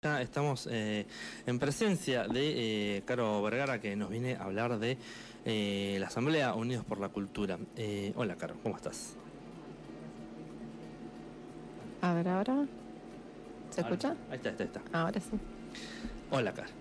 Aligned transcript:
Ya 0.00 0.22
estamos 0.22 0.68
eh, 0.70 1.08
en 1.44 1.58
presencia 1.58 2.28
de 2.28 2.98
eh, 2.98 3.02
Caro 3.04 3.42
Vergara 3.42 3.80
que 3.80 3.96
nos 3.96 4.10
viene 4.10 4.36
a 4.36 4.44
hablar 4.44 4.78
de 4.78 4.96
eh, 5.44 5.96
la 5.98 6.06
Asamblea 6.06 6.54
Unidos 6.54 6.84
por 6.84 7.00
la 7.00 7.08
Cultura. 7.08 7.58
Eh, 7.74 8.12
hola 8.14 8.36
Caro, 8.36 8.54
¿cómo 8.62 8.76
estás? 8.76 9.16
A 12.00 12.14
ver, 12.14 12.28
ahora. 12.28 12.64
¿Se 13.70 13.80
Ahora 13.80 13.94
escucha? 13.94 14.16
Ahí 14.30 14.36
está, 14.36 14.50
ahí 14.50 14.52
está, 14.52 14.62
ahí 14.62 14.70
está. 14.72 14.82
Ahora 14.96 15.20
sí. 15.20 15.30
Hola 16.30 16.54
Caro. 16.54 16.68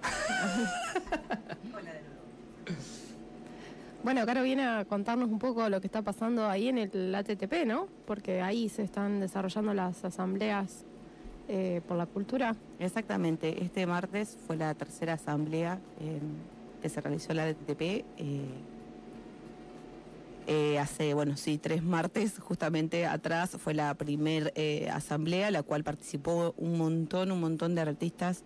Bueno, 4.03 4.25
Caro 4.25 4.41
viene 4.43 4.65
a 4.65 4.85
contarnos 4.85 5.27
un 5.29 5.39
poco 5.39 5.67
lo 5.67 5.81
que 5.81 5.87
está 5.87 6.01
pasando 6.01 6.47
ahí 6.47 6.69
en 6.69 6.77
el 6.77 7.13
ATTP, 7.13 7.65
¿no? 7.65 7.87
Porque 8.05 8.41
ahí 8.41 8.69
se 8.69 8.83
están 8.83 9.19
desarrollando 9.19 9.73
las 9.73 10.05
asambleas 10.05 10.85
eh, 11.47 11.81
por 11.87 11.97
la 11.97 12.05
cultura. 12.05 12.55
Exactamente, 12.79 13.63
este 13.63 13.85
martes 13.85 14.37
fue 14.45 14.57
la 14.57 14.73
tercera 14.73 15.13
asamblea 15.13 15.79
eh, 15.99 16.19
que 16.81 16.89
se 16.89 17.01
realizó 17.01 17.33
la 17.33 17.45
DTP. 17.45 18.05
eh, 20.49 20.79
hace, 20.79 21.13
bueno, 21.13 21.35
sí, 21.35 21.57
tres 21.57 21.83
martes 21.83 22.39
justamente 22.39 23.05
atrás 23.05 23.57
fue 23.59 23.73
la 23.73 23.93
primer 23.95 24.53
eh, 24.55 24.89
asamblea, 24.89 25.51
la 25.51 25.61
cual 25.61 25.83
participó 25.83 26.53
un 26.57 26.77
montón, 26.77 27.33
un 27.33 27.41
montón 27.41 27.75
de 27.75 27.81
artistas 27.81 28.43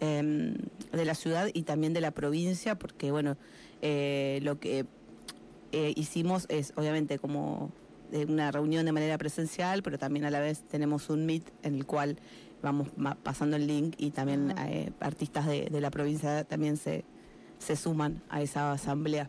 eh, 0.00 0.54
de 0.92 1.04
la 1.04 1.14
ciudad 1.14 1.50
y 1.52 1.64
también 1.64 1.92
de 1.92 2.00
la 2.00 2.10
provincia, 2.10 2.78
porque 2.78 3.10
bueno, 3.10 3.36
lo 3.82 4.60
que 4.60 4.86
hicimos 5.72 6.46
es 6.48 6.72
obviamente 6.76 7.18
como 7.18 7.70
una 8.28 8.50
reunión 8.50 8.86
de 8.86 8.92
manera 8.92 9.18
presencial, 9.18 9.82
pero 9.82 9.98
también 9.98 10.24
a 10.24 10.30
la 10.30 10.40
vez 10.40 10.62
tenemos 10.62 11.10
un 11.10 11.26
meet 11.26 11.42
en 11.62 11.74
el 11.74 11.84
cual 11.84 12.16
vamos 12.62 12.88
pasando 13.22 13.56
el 13.56 13.66
link 13.66 13.94
y 13.98 14.10
también 14.10 14.54
Ah. 14.56 14.70
eh, 14.70 14.92
artistas 15.00 15.46
de, 15.46 15.66
de 15.70 15.80
la 15.80 15.90
provincia 15.90 16.44
también 16.44 16.76
se, 16.76 17.04
se 17.58 17.76
suman 17.76 18.22
a 18.28 18.40
esa 18.42 18.72
asamblea. 18.72 19.28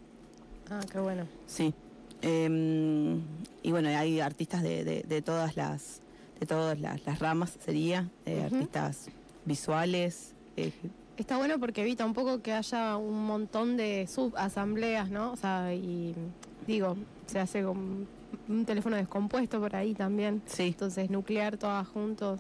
Ah, 0.69 0.80
qué 0.91 0.99
bueno. 0.99 1.25
Sí. 1.47 1.73
Eh, 2.21 3.19
y 3.63 3.71
bueno, 3.71 3.89
hay 3.89 4.19
artistas 4.21 4.63
de, 4.63 4.83
de- 4.83 5.03
de 5.03 5.21
todas 5.21 5.55
las 5.58 6.02
de 6.39 6.45
todas 6.47 6.80
las, 6.80 7.05
las 7.05 7.19
ramas 7.19 7.58
sería, 7.63 8.09
eh, 8.25 8.43
artistas 8.43 9.08
visuales, 9.45 10.33
eh, 10.58 10.71
Está 11.15 11.38
bueno 11.38 11.59
porque 11.59 11.81
evita 11.83 12.05
un 12.05 12.13
poco 12.13 12.41
que 12.41 12.52
haya 12.53 12.97
un 12.97 13.25
montón 13.27 13.77
de 13.77 14.08
subasambleas, 14.08 15.09
¿no? 15.11 15.31
O 15.33 15.36
sea, 15.38 15.73
y 15.73 16.15
digo, 16.65 16.97
se 17.27 17.39
hace 17.39 17.61
con 17.63 18.08
un 18.49 18.65
teléfono 18.65 18.95
descompuesto 18.95 19.59
por 19.59 19.75
ahí 19.75 19.93
también. 19.93 20.41
sí, 20.47 20.63
Entonces, 20.63 21.09
nuclear 21.11 21.55
todas 21.58 21.88
juntos 21.88 22.39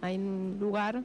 hay 0.00 0.16
un 0.16 0.56
lugar 0.60 1.02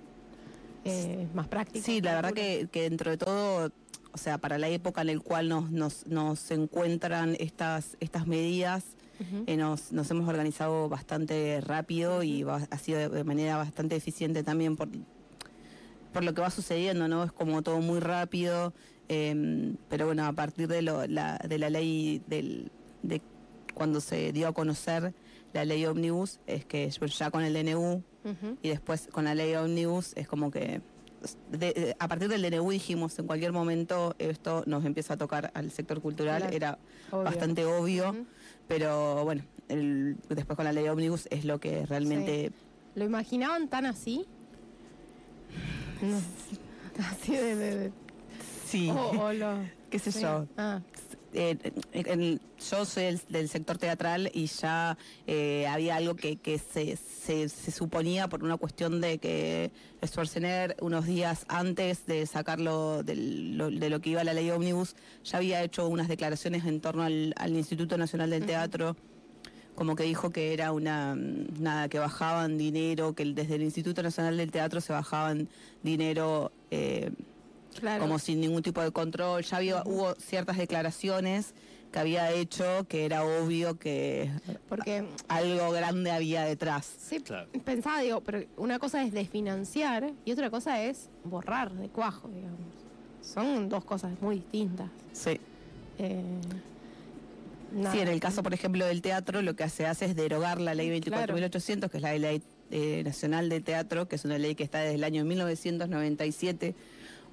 eh, 0.85 1.27
más 1.33 1.47
práctico. 1.47 1.85
Sí, 1.85 2.01
la 2.01 2.15
verdad 2.15 2.33
que, 2.33 2.67
que 2.71 2.81
dentro 2.83 3.11
de 3.11 3.17
todo, 3.17 3.71
o 4.11 4.17
sea, 4.17 4.37
para 4.37 4.57
la 4.57 4.67
época 4.69 5.01
en 5.01 5.07
la 5.07 5.19
cual 5.19 5.49
nos, 5.49 5.71
nos, 5.71 6.05
nos 6.07 6.51
encuentran 6.51 7.35
estas, 7.39 7.97
estas 7.99 8.27
medidas, 8.27 8.83
eh, 9.47 9.55
nos, 9.55 9.93
nos 9.93 10.11
hemos 10.11 10.27
organizado 10.27 10.89
bastante 10.89 11.61
rápido 11.61 12.23
y 12.23 12.43
va- 12.43 12.67
ha 12.69 12.77
sido 12.77 12.99
de, 12.99 13.07
de 13.09 13.23
manera 13.23 13.55
bastante 13.57 13.95
eficiente 13.95 14.43
también 14.43 14.75
por, 14.75 14.89
por 16.11 16.23
lo 16.23 16.33
que 16.33 16.41
va 16.41 16.49
sucediendo, 16.49 17.07
¿no? 17.07 17.23
Es 17.23 17.31
como 17.31 17.61
todo 17.61 17.79
muy 17.79 17.99
rápido, 18.01 18.73
eh, 19.07 19.73
pero 19.89 20.07
bueno, 20.07 20.25
a 20.25 20.33
partir 20.33 20.67
de, 20.67 20.81
lo, 20.81 21.07
la, 21.07 21.37
de 21.37 21.57
la 21.57 21.69
ley 21.69 22.21
del, 22.27 22.69
de 23.01 23.21
cuando 23.73 24.01
se 24.01 24.33
dio 24.33 24.49
a 24.49 24.53
conocer 24.53 25.13
la 25.53 25.65
ley 25.65 25.85
Omnibus, 25.85 26.39
es 26.47 26.65
que 26.65 26.89
ya 26.89 27.31
con 27.31 27.43
el 27.43 27.53
DNU 27.53 28.03
y 28.61 28.69
después 28.69 29.07
con 29.11 29.25
la 29.25 29.35
ley 29.35 29.53
Omnibus 29.55 30.13
es 30.15 30.27
como 30.27 30.49
que 30.51 30.81
de- 31.51 31.73
de- 31.73 31.95
a 31.99 32.07
partir 32.07 32.27
del 32.27 32.41
DNU 32.41 32.69
dijimos 32.71 33.17
en 33.19 33.27
cualquier 33.27 33.51
momento 33.53 34.15
esto 34.19 34.63
nos 34.65 34.83
empieza 34.85 35.13
a 35.13 35.17
tocar 35.17 35.51
al 35.53 35.71
sector 35.71 36.01
cultural, 36.01 36.41
Claro, 36.41 36.55
era 36.55 36.77
obvio. 37.11 37.23
bastante 37.23 37.65
obvio, 37.65 38.25
pero 38.67 39.23
bueno, 39.23 39.43
el- 39.69 40.17
después 40.29 40.55
con 40.57 40.65
la 40.65 40.73
ley 40.73 40.87
Omnibus 40.89 41.27
es 41.31 41.45
lo 41.45 41.59
que 41.59 41.85
realmente... 41.85 42.51
¿Lo 42.95 43.05
imaginaban 43.05 43.67
tan 43.69 43.85
así? 43.85 44.25
No. 46.01 46.17
Así 47.11 47.31
de... 47.35 47.55
de- 47.55 47.75
de- 47.77 47.91
Sí, 48.65 48.89
o- 48.89 49.21
o 49.25 49.33
lo- 49.33 49.59
qué 49.89 49.99
sé 49.99 50.11
sí. 50.11 50.21
yo. 50.21 50.47
Ah, 50.57 50.81
Eh, 51.35 51.57
yo 52.69 52.85
soy 52.85 53.03
el- 53.05 53.21
del 53.29 53.49
sector 53.49 53.77
teatral 53.77 54.29
y 54.33 54.45
ya 54.45 54.97
eh, 55.25 55.65
había 55.67 55.95
algo 55.95 56.15
que, 56.15 56.35
que 56.37 56.59
se, 56.59 56.95
se, 56.97 57.49
se 57.49 57.71
suponía 57.71 58.27
por 58.29 58.43
una 58.43 58.57
cuestión 58.57 59.01
de 59.01 59.17
que 59.17 59.71
Schwarzenegger 60.05 60.75
unos 60.81 61.05
días 61.05 61.45
antes 61.47 62.05
de 62.05 62.25
sacarlo 62.27 63.03
lo- 63.03 63.71
de 63.71 63.89
lo 63.89 63.99
que 63.99 64.11
iba 64.11 64.23
la 64.23 64.33
ley 64.33 64.51
Omnibus 64.51 64.95
ya 65.23 65.37
había 65.37 65.63
hecho 65.63 65.87
unas 65.87 66.07
declaraciones 66.07 66.65
en 66.65 66.79
torno 66.81 67.03
al, 67.03 67.33
al 67.37 67.55
Instituto 67.55 67.97
Nacional 67.97 68.29
del. 68.29 68.45
Teatro 68.45 68.95
como 69.75 69.95
que 69.95 70.03
dijo 70.03 70.29
que 70.29 70.53
era 70.53 70.71
una 70.71 71.15
nada 71.15 71.89
que 71.89 71.97
bajaban 71.97 72.57
dinero 72.59 73.13
que 73.15 73.25
desde 73.25 73.55
el 73.55 73.63
Instituto 73.63 74.03
Nacional 74.03 74.37
del 74.37 74.51
Teatro 74.51 74.81
se 74.81 74.93
bajaban 74.93 75.47
dinero 75.81 76.51
eh, 76.69 77.09
claro. 77.79 78.01
como 78.01 78.19
sin 78.19 78.39
ningún 78.41 78.61
tipo 78.63 78.81
de 78.81 78.91
control. 78.91 79.43
Ya 79.43 79.57
había, 79.57 79.83
hubo 79.85 80.13
ciertas 80.15 80.57
declaraciones 80.57 81.53
que 81.91 81.99
había 81.99 82.31
hecho 82.31 82.85
que 82.89 83.05
era 83.05 83.23
obvio 83.23 83.77
que 83.77 84.31
Porque 84.67 85.05
algo 85.27 85.69
grande 85.71 86.09
había 86.11 86.43
detrás. 86.43 86.91
sí, 86.99 87.19
Claro. 87.19 87.47
pensaba, 87.63 87.99
digo, 88.01 88.21
pero 88.21 88.43
una 88.57 88.79
cosa 88.79 89.03
es 89.03 89.11
desfinanciar 89.13 90.11
y 90.25 90.31
otra 90.31 90.49
cosa 90.49 90.81
es 90.83 91.09
borrar 91.23 91.71
de 91.73 91.89
cuajo, 91.89 92.29
digamos. 92.29 92.59
Son 93.21 93.69
dos 93.69 93.85
cosas 93.85 94.11
muy 94.21 94.37
distintas. 94.37 94.89
Sí. 95.13 95.39
Eh, 95.99 96.21
nada. 97.73 97.91
Sí, 97.93 97.99
en 98.01 98.07
el 98.07 98.19
caso, 98.19 98.41
por 98.41 98.53
ejemplo, 98.55 98.85
del 98.85 99.01
teatro, 99.03 99.41
lo 99.43 99.55
que 99.55 99.69
se 99.69 99.85
hace 99.85 100.05
es 100.05 100.15
derogar 100.15 100.59
la 100.59 100.73
ley 100.73 100.89
24.800, 100.99 101.89
que 101.91 101.97
es 101.97 102.03
la 102.03 102.13
ley 102.17 102.41
eh, 102.71 103.03
nacional 103.05 103.49
de 103.49 103.61
teatro, 103.61 104.07
que 104.07 104.15
es 104.15 104.25
una 104.25 104.39
ley 104.39 104.55
que 104.55 104.63
está 104.63 104.79
desde 104.79 104.95
el 104.95 105.03
año 105.03 105.23
1997, 105.25 106.73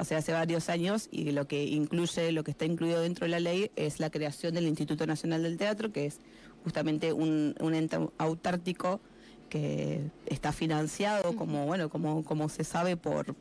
o 0.00 0.04
sea, 0.04 0.18
hace 0.18 0.32
varios 0.32 0.68
años, 0.68 1.08
y 1.12 1.30
lo 1.30 1.46
que 1.46 1.64
incluye, 1.64 2.32
lo 2.32 2.42
que 2.42 2.50
está 2.50 2.64
incluido 2.64 3.00
dentro 3.00 3.26
de 3.26 3.30
la 3.30 3.40
ley 3.40 3.70
es 3.76 4.00
la 4.00 4.10
creación 4.10 4.54
del 4.54 4.66
Instituto 4.66 5.06
Nacional 5.06 5.42
del 5.42 5.56
Teatro, 5.56 5.92
que 5.92 6.06
es 6.06 6.18
justamente 6.64 7.12
un, 7.12 7.54
un 7.60 7.74
ente 7.74 7.98
autártico 8.18 9.00
que 9.48 10.00
está 10.26 10.52
financiado, 10.52 11.36
como 11.36 11.66
bueno, 11.66 11.88
como, 11.88 12.24
como 12.24 12.48
se 12.48 12.64
sabe 12.64 12.96
por 12.96 13.36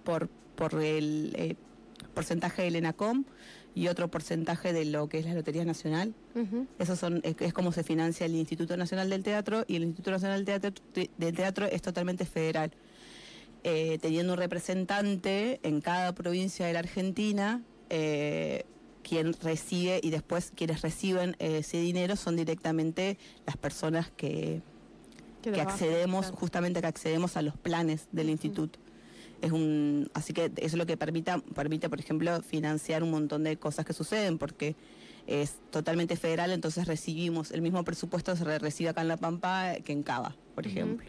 por, 0.00 0.28
por 0.56 0.82
el 0.82 1.32
eh, 1.36 1.56
porcentaje 2.14 2.62
del 2.62 2.76
ENACOM 2.76 3.24
y 3.74 3.88
otro 3.88 4.08
porcentaje 4.08 4.72
de 4.72 4.84
lo 4.84 5.08
que 5.08 5.18
es 5.18 5.26
la 5.26 5.34
Lotería 5.34 5.64
Nacional. 5.64 6.14
Esos 6.78 6.98
son, 6.98 7.20
es, 7.22 7.36
es 7.38 7.52
como 7.52 7.70
se 7.70 7.84
financia 7.84 8.26
el 8.26 8.34
Instituto 8.34 8.76
Nacional 8.76 9.08
del 9.10 9.22
Teatro 9.22 9.64
y 9.68 9.76
el 9.76 9.84
Instituto 9.84 10.10
Nacional 10.10 10.44
del 10.44 10.60
Teatro, 10.60 10.84
del 11.16 11.34
Teatro 11.34 11.66
es 11.66 11.82
totalmente 11.82 12.24
federal. 12.24 12.72
Eh, 13.62 13.98
teniendo 14.00 14.32
un 14.32 14.38
representante 14.38 15.60
en 15.62 15.80
cada 15.82 16.14
provincia 16.14 16.66
de 16.66 16.72
la 16.72 16.78
Argentina, 16.78 17.62
eh, 17.90 18.64
quien 19.02 19.34
recibe 19.34 20.00
y 20.02 20.10
después 20.10 20.52
quienes 20.54 20.80
reciben 20.80 21.36
eh, 21.38 21.58
ese 21.58 21.78
dinero 21.78 22.16
son 22.16 22.36
directamente 22.36 23.18
las 23.46 23.56
personas 23.58 24.10
que, 24.16 24.62
Que 25.42 25.60
accedemos, 25.60 26.30
justamente 26.30 26.80
que 26.80 26.86
accedemos 26.86 27.36
a 27.36 27.42
los 27.42 27.56
planes 27.56 28.08
del 28.12 28.30
instituto. 28.30 28.78
Es 29.42 29.52
un, 29.52 30.10
así 30.14 30.32
que 30.32 30.44
eso 30.46 30.52
es 30.56 30.74
lo 30.74 30.86
que 30.86 30.96
permita, 30.96 31.38
permite, 31.54 31.88
por 31.88 31.98
ejemplo, 31.98 32.40
financiar 32.42 33.02
un 33.02 33.10
montón 33.10 33.44
de 33.44 33.56
cosas 33.58 33.84
que 33.84 33.92
suceden, 33.92 34.38
porque 34.38 34.74
es 35.26 35.54
totalmente 35.70 36.16
federal, 36.16 36.50
entonces 36.50 36.86
recibimos 36.86 37.50
el 37.50 37.62
mismo 37.62 37.84
presupuesto 37.84 38.34
se 38.36 38.44
re- 38.44 38.58
recibe 38.58 38.90
acá 38.90 39.02
en 39.02 39.08
La 39.08 39.16
Pampa 39.16 39.74
que 39.84 39.92
en 39.92 40.02
Cava, 40.02 40.34
por 40.54 40.66
ejemplo. 40.66 41.08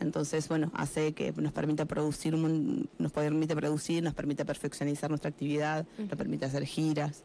Entonces, 0.00 0.48
bueno, 0.48 0.70
hace 0.74 1.12
que 1.12 1.32
nos 1.32 1.52
permita 1.52 1.84
producir, 1.84 2.34
nos 2.36 3.12
permite 3.12 3.54
producir, 3.54 4.02
nos 4.02 4.14
permite 4.14 4.44
perfeccionizar 4.44 5.10
nuestra 5.10 5.28
actividad, 5.30 5.86
nos 5.98 6.16
permite 6.16 6.46
hacer 6.46 6.64
giras, 6.64 7.22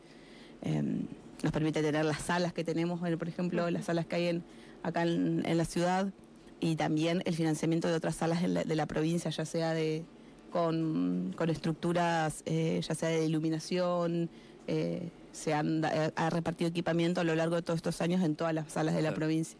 em, 0.61 1.03
nos 1.41 1.51
permite 1.51 1.81
tener 1.81 2.03
las 2.05 2.19
salas 2.21 2.53
que 2.53 2.63
tenemos, 2.63 2.99
bueno, 2.99 3.17
por 3.17 3.27
ejemplo, 3.29 3.69
las 3.69 3.85
salas 3.85 4.05
que 4.05 4.15
hay 4.17 4.27
en, 4.27 4.43
acá 4.83 5.03
en, 5.03 5.43
en 5.45 5.57
la 5.57 5.65
ciudad 5.65 6.11
y 6.59 6.75
también 6.75 7.21
el 7.25 7.35
financiamiento 7.35 7.87
de 7.87 7.93
otras 7.95 8.15
salas 8.15 8.41
la- 8.47 8.63
de 8.63 8.75
la 8.75 8.85
provincia, 8.85 9.31
ya 9.31 9.45
sea 9.45 9.73
de 9.73 10.03
con, 10.51 11.33
con 11.37 11.49
estructuras, 11.49 12.41
eh, 12.45 12.81
ya 12.87 12.95
sea 12.95 13.09
de 13.09 13.25
iluminación, 13.25 14.29
eh, 14.67 15.09
se 15.33 15.53
han 15.53 15.81
da- 15.81 16.11
ha 16.15 16.29
repartido 16.29 16.69
equipamiento 16.69 17.21
a 17.21 17.23
lo 17.23 17.35
largo 17.35 17.55
de 17.55 17.61
todos 17.61 17.77
estos 17.77 17.99
años 18.01 18.21
en 18.23 18.35
todas 18.35 18.53
las 18.53 18.71
salas 18.71 18.95
de 18.95 19.01
la 19.01 19.09
provincia. 19.13 19.57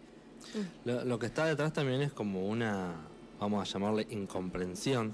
Lo, 0.86 1.04
lo 1.06 1.20
que 1.20 1.26
está 1.26 1.46
detrás 1.46 1.74
también 1.74 2.02
es 2.02 2.12
como 2.12 2.48
una, 2.48 2.94
vamos 3.40 3.68
a 3.68 3.72
llamarle 3.72 4.08
incomprensión 4.10 5.14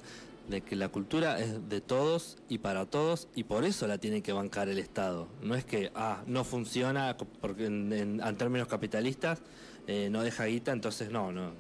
de 0.50 0.62
que 0.62 0.76
la 0.76 0.90
cultura 0.90 1.40
es 1.40 1.70
de 1.70 1.80
todos 1.82 2.38
y 2.50 2.58
para 2.58 2.86
todos 2.86 3.28
y 3.36 3.44
por 3.44 3.64
eso 3.64 3.88
la 3.88 3.98
tiene 4.00 4.22
que 4.22 4.34
bancar 4.34 4.68
el 4.70 4.80
Estado. 4.80 5.28
No 5.42 5.56
es 5.56 5.64
que, 5.64 5.92
ah, 5.96 6.24
no 6.28 6.44
funciona 6.44 7.16
porque 7.40 7.66
en, 7.68 7.94
en- 7.94 8.22
en 8.22 8.38
términos 8.38 8.68
capitalistas 8.68 9.42
eh, 9.88 10.10
no 10.12 10.22
deja 10.24 10.46
guita, 10.46 10.72
entonces 10.72 11.10
no, 11.12 11.32
no, 11.32 11.52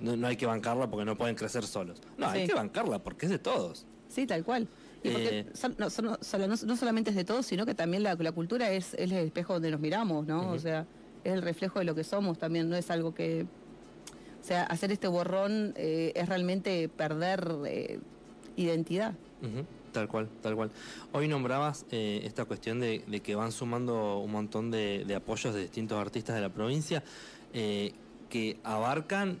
no, 0.00 0.16
no 0.16 0.26
hay 0.26 0.36
que 0.36 0.46
bancarla 0.46 0.88
porque 0.88 1.04
no 1.04 1.16
pueden 1.18 1.34
crecer 1.36 1.64
solos. 1.66 2.00
No, 2.16 2.28
hay 2.28 2.46
que 2.46 2.54
bancarla 2.54 3.00
porque 3.00 3.26
es 3.26 3.30
de 3.32 3.38
todos. 3.38 3.84
Sí, 4.08 4.26
tal 4.26 4.44
cual. 4.44 4.66
Y 5.02 5.10
porque 5.10 5.38
Eh, 5.40 5.46
son- 5.54 5.74
no, 5.78 5.90
son- 5.90 6.06
no- 6.06 6.16
no- 6.66 6.76
solamente 6.76 7.10
es 7.10 7.16
de 7.16 7.24
todos, 7.24 7.44
sino 7.44 7.66
que 7.66 7.74
también 7.74 8.02
la, 8.02 8.14
la 8.14 8.32
cultura 8.32 8.70
es, 8.70 8.94
es 8.94 9.10
el 9.12 9.12
espejo 9.12 9.52
donde 9.54 9.70
nos 9.70 9.80
miramos, 9.80 10.26
¿no? 10.26 10.50
O 10.52 10.58
sea, 10.58 10.86
es 11.28 11.34
el 11.34 11.42
reflejo 11.42 11.78
de 11.78 11.84
lo 11.84 11.94
que 11.94 12.04
somos 12.04 12.38
también, 12.38 12.68
no 12.68 12.76
es 12.76 12.90
algo 12.90 13.14
que... 13.14 13.46
O 14.40 14.44
sea, 14.48 14.64
hacer 14.64 14.92
este 14.92 15.08
borrón 15.08 15.74
eh, 15.76 16.12
es 16.14 16.28
realmente 16.28 16.88
perder 16.88 17.56
eh, 17.66 18.00
identidad. 18.56 19.14
Tal 19.92 20.08
cual, 20.08 20.28
tal 20.42 20.54
cual. 20.54 20.70
Hoy 21.12 21.28
nombrabas 21.28 21.84
eh, 21.90 22.20
esta 22.24 22.44
cuestión 22.44 22.80
de, 22.80 23.02
que 23.22 23.34
van 23.34 23.52
sumando 23.52 24.18
un 24.18 24.30
montón 24.30 24.70
de, 24.70 25.04
apoyos 25.14 25.54
de 25.54 25.62
distintos 25.62 25.98
artistas 25.98 26.34
de 26.34 26.42
la 26.42 26.48
provincia 26.50 27.02
que 27.52 28.58
abarcan 28.62 29.38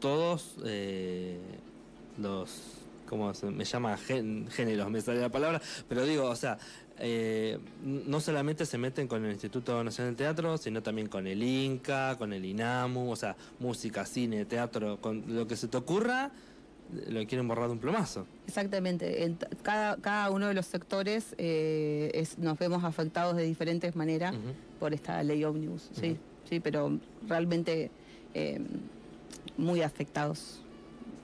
todos 0.00 0.56
los, 2.18 2.50
¿cómo 3.08 3.32
se 3.34 3.46
me 3.46 3.64
llama? 3.64 3.96
Géneros, 3.96 4.90
me 4.90 5.00
sale 5.00 5.20
la 5.20 5.30
palabra, 5.30 5.60
pero 5.88 6.04
digo, 6.04 6.24
o 6.24 6.36
sea, 6.36 6.58
eh, 6.98 7.58
no 7.84 8.20
solamente 8.20 8.66
se 8.66 8.78
meten 8.78 9.08
con 9.08 9.24
el 9.24 9.32
Instituto 9.32 9.82
Nacional 9.82 10.12
del 10.12 10.16
Teatro, 10.16 10.56
sino 10.58 10.82
también 10.82 11.08
con 11.08 11.26
el 11.26 11.42
INCA, 11.42 12.16
con 12.16 12.32
el 12.32 12.44
INAMU, 12.44 13.10
o 13.10 13.16
sea, 13.16 13.36
música, 13.58 14.06
cine, 14.06 14.44
teatro, 14.44 15.00
con 15.00 15.24
lo 15.28 15.46
que 15.46 15.56
se 15.56 15.66
te 15.68 15.76
ocurra, 15.76 16.30
lo 17.08 17.26
quieren 17.26 17.48
borrar 17.48 17.66
de 17.66 17.72
un 17.72 17.78
plomazo. 17.78 18.26
Exactamente. 18.46 19.24
En 19.24 19.36
cada, 19.62 19.96
cada 19.96 20.30
uno 20.30 20.46
de 20.46 20.54
los 20.54 20.66
sectores 20.66 21.34
eh, 21.38 22.10
es- 22.14 22.38
nos 22.38 22.58
vemos 22.58 22.84
afectados 22.84 23.36
de 23.36 23.42
diferentes 23.44 23.96
maneras 23.96 24.34
por 24.78 24.92
esta 24.94 25.22
ley 25.22 25.42
ómnibus, 25.44 25.90
sí, 25.98 26.16
sí, 26.48 26.60
pero 26.60 26.98
realmente 27.26 27.90
eh, 28.34 28.60
muy 29.56 29.80
afectados 29.82 30.60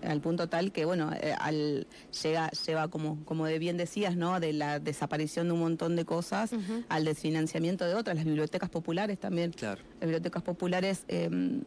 al 0.02 0.20
punto 0.20 0.48
tal 0.48 0.72
que 0.72 0.84
bueno 0.84 1.10
eh, 1.12 1.34
al 1.38 1.86
llega 2.22 2.50
lleva 2.66 2.88
como 2.88 3.24
como 3.24 3.46
de 3.46 3.58
bien 3.58 3.76
decías 3.76 4.16
no 4.16 4.40
de 4.40 4.52
la 4.52 4.78
desaparición 4.80 5.46
de 5.48 5.52
un 5.54 5.60
montón 5.60 5.96
de 5.96 6.04
cosas 6.04 6.50
al 6.88 7.04
desfinanciamiento 7.04 7.84
de 7.84 7.94
otras 7.94 8.16
las 8.16 8.24
bibliotecas 8.24 8.70
populares 8.70 9.18
también. 9.18 9.52
Claro. 9.52 9.80
las 9.94 10.00
bibliotecas 10.00 10.42
populares 10.42 11.04
eh, 11.08 11.60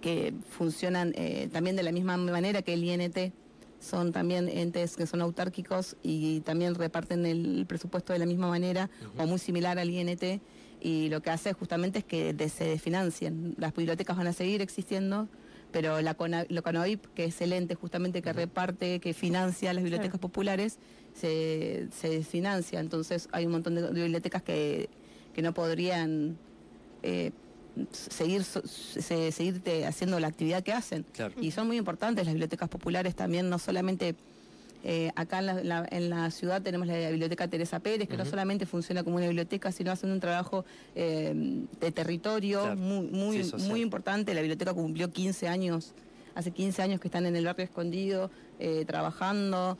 que 0.00 0.32
funcionan 0.50 1.12
eh, 1.14 1.48
también 1.52 1.76
de 1.76 1.82
la 1.82 1.92
misma 1.92 2.16
manera 2.16 2.62
que 2.62 2.72
el 2.72 2.84
INT, 2.84 3.32
son 3.80 4.12
también 4.12 4.48
entes 4.48 4.96
que 4.96 5.06
son 5.06 5.20
autárquicos 5.22 5.96
y 6.02 6.40
también 6.40 6.74
reparten 6.74 7.24
el 7.26 7.64
presupuesto 7.66 8.12
de 8.12 8.18
la 8.18 8.26
misma 8.26 8.48
manera 8.48 8.90
o 9.18 9.26
muy 9.26 9.38
similar 9.38 9.78
al 9.78 9.88
INT 9.90 10.40
y 10.82 11.08
lo 11.10 11.20
que 11.22 11.30
hace 11.30 11.52
justamente 11.52 11.98
es 12.00 12.04
que 12.04 12.32
de- 12.34 12.48
se 12.48 12.64
desfinancien. 12.64 13.54
Las 13.58 13.74
bibliotecas 13.74 14.16
van 14.16 14.26
a 14.26 14.32
seguir 14.32 14.60
existiendo, 14.62 15.28
pero 15.72 16.00
la 16.00 16.14
Cona- 16.14 16.46
lo 16.48 16.62
CONAVIP, 16.62 17.06
que 17.14 17.24
es 17.24 17.40
el 17.40 17.52
ente 17.52 17.74
justamente 17.74 18.22
que 18.22 18.32
reparte, 18.32 19.00
que 19.00 19.14
financia 19.14 19.72
las 19.72 19.82
bibliotecas 19.82 20.18
Claro. 20.18 20.28
populares, 20.28 20.78
se, 21.14 21.88
se 21.96 22.08
desfinancia. 22.10 22.80
Entonces 22.80 23.28
hay 23.32 23.46
un 23.46 23.52
montón 23.52 23.74
de, 23.74 23.82
de 23.82 23.90
bibliotecas 24.02 24.42
que, 24.42 24.88
que 25.34 25.42
no 25.42 25.54
podrían 25.54 26.36
eh, 27.02 27.30
seguir, 27.92 28.42
se- 28.44 29.32
seguirte 29.32 29.86
haciendo 29.86 30.18
la 30.20 30.26
actividad 30.28 30.62
que 30.62 30.72
hacen. 30.72 31.04
Claro. 31.12 31.34
Y 31.40 31.50
son 31.52 31.66
muy 31.66 31.76
importantes 31.76 32.24
las 32.24 32.34
bibliotecas 32.34 32.68
populares 32.68 33.14
también, 33.14 33.48
no 33.48 33.58
solamente 33.58 34.14
eh, 34.82 35.10
acá 35.14 35.40
en 35.40 35.46
la, 35.46 35.54
la- 35.62 35.88
en 35.90 36.08
la 36.10 36.30
ciudad 36.30 36.62
tenemos 36.62 36.86
la 36.86 37.10
biblioteca 37.10 37.48
Teresa 37.48 37.80
Pérez, 37.80 38.08
que 38.08 38.16
no 38.16 38.24
solamente 38.24 38.64
funciona 38.66 39.02
como 39.04 39.16
una 39.16 39.26
biblioteca, 39.26 39.72
sino 39.72 39.92
hacen 39.92 40.10
un 40.10 40.20
trabajo 40.20 40.64
eh, 40.94 41.32
de 41.80 41.92
territorio 41.92 42.62
Claro. 42.62 42.76
muy, 42.76 43.06
muy, 43.08 43.36
Sí, 43.38 43.50
social. 43.50 43.68
muy 43.70 43.80
importante. 43.82 44.32
La 44.34 44.40
biblioteca 44.40 44.72
cumplió 44.72 45.10
15 45.10 45.48
años, 45.48 45.92
hace 46.34 46.50
15 46.50 46.80
años 46.82 47.00
que 47.00 47.08
están 47.08 47.26
en 47.26 47.36
el 47.36 47.44
barrio 47.44 47.64
escondido, 47.64 48.30
eh, 48.58 48.84
trabajando, 48.86 49.76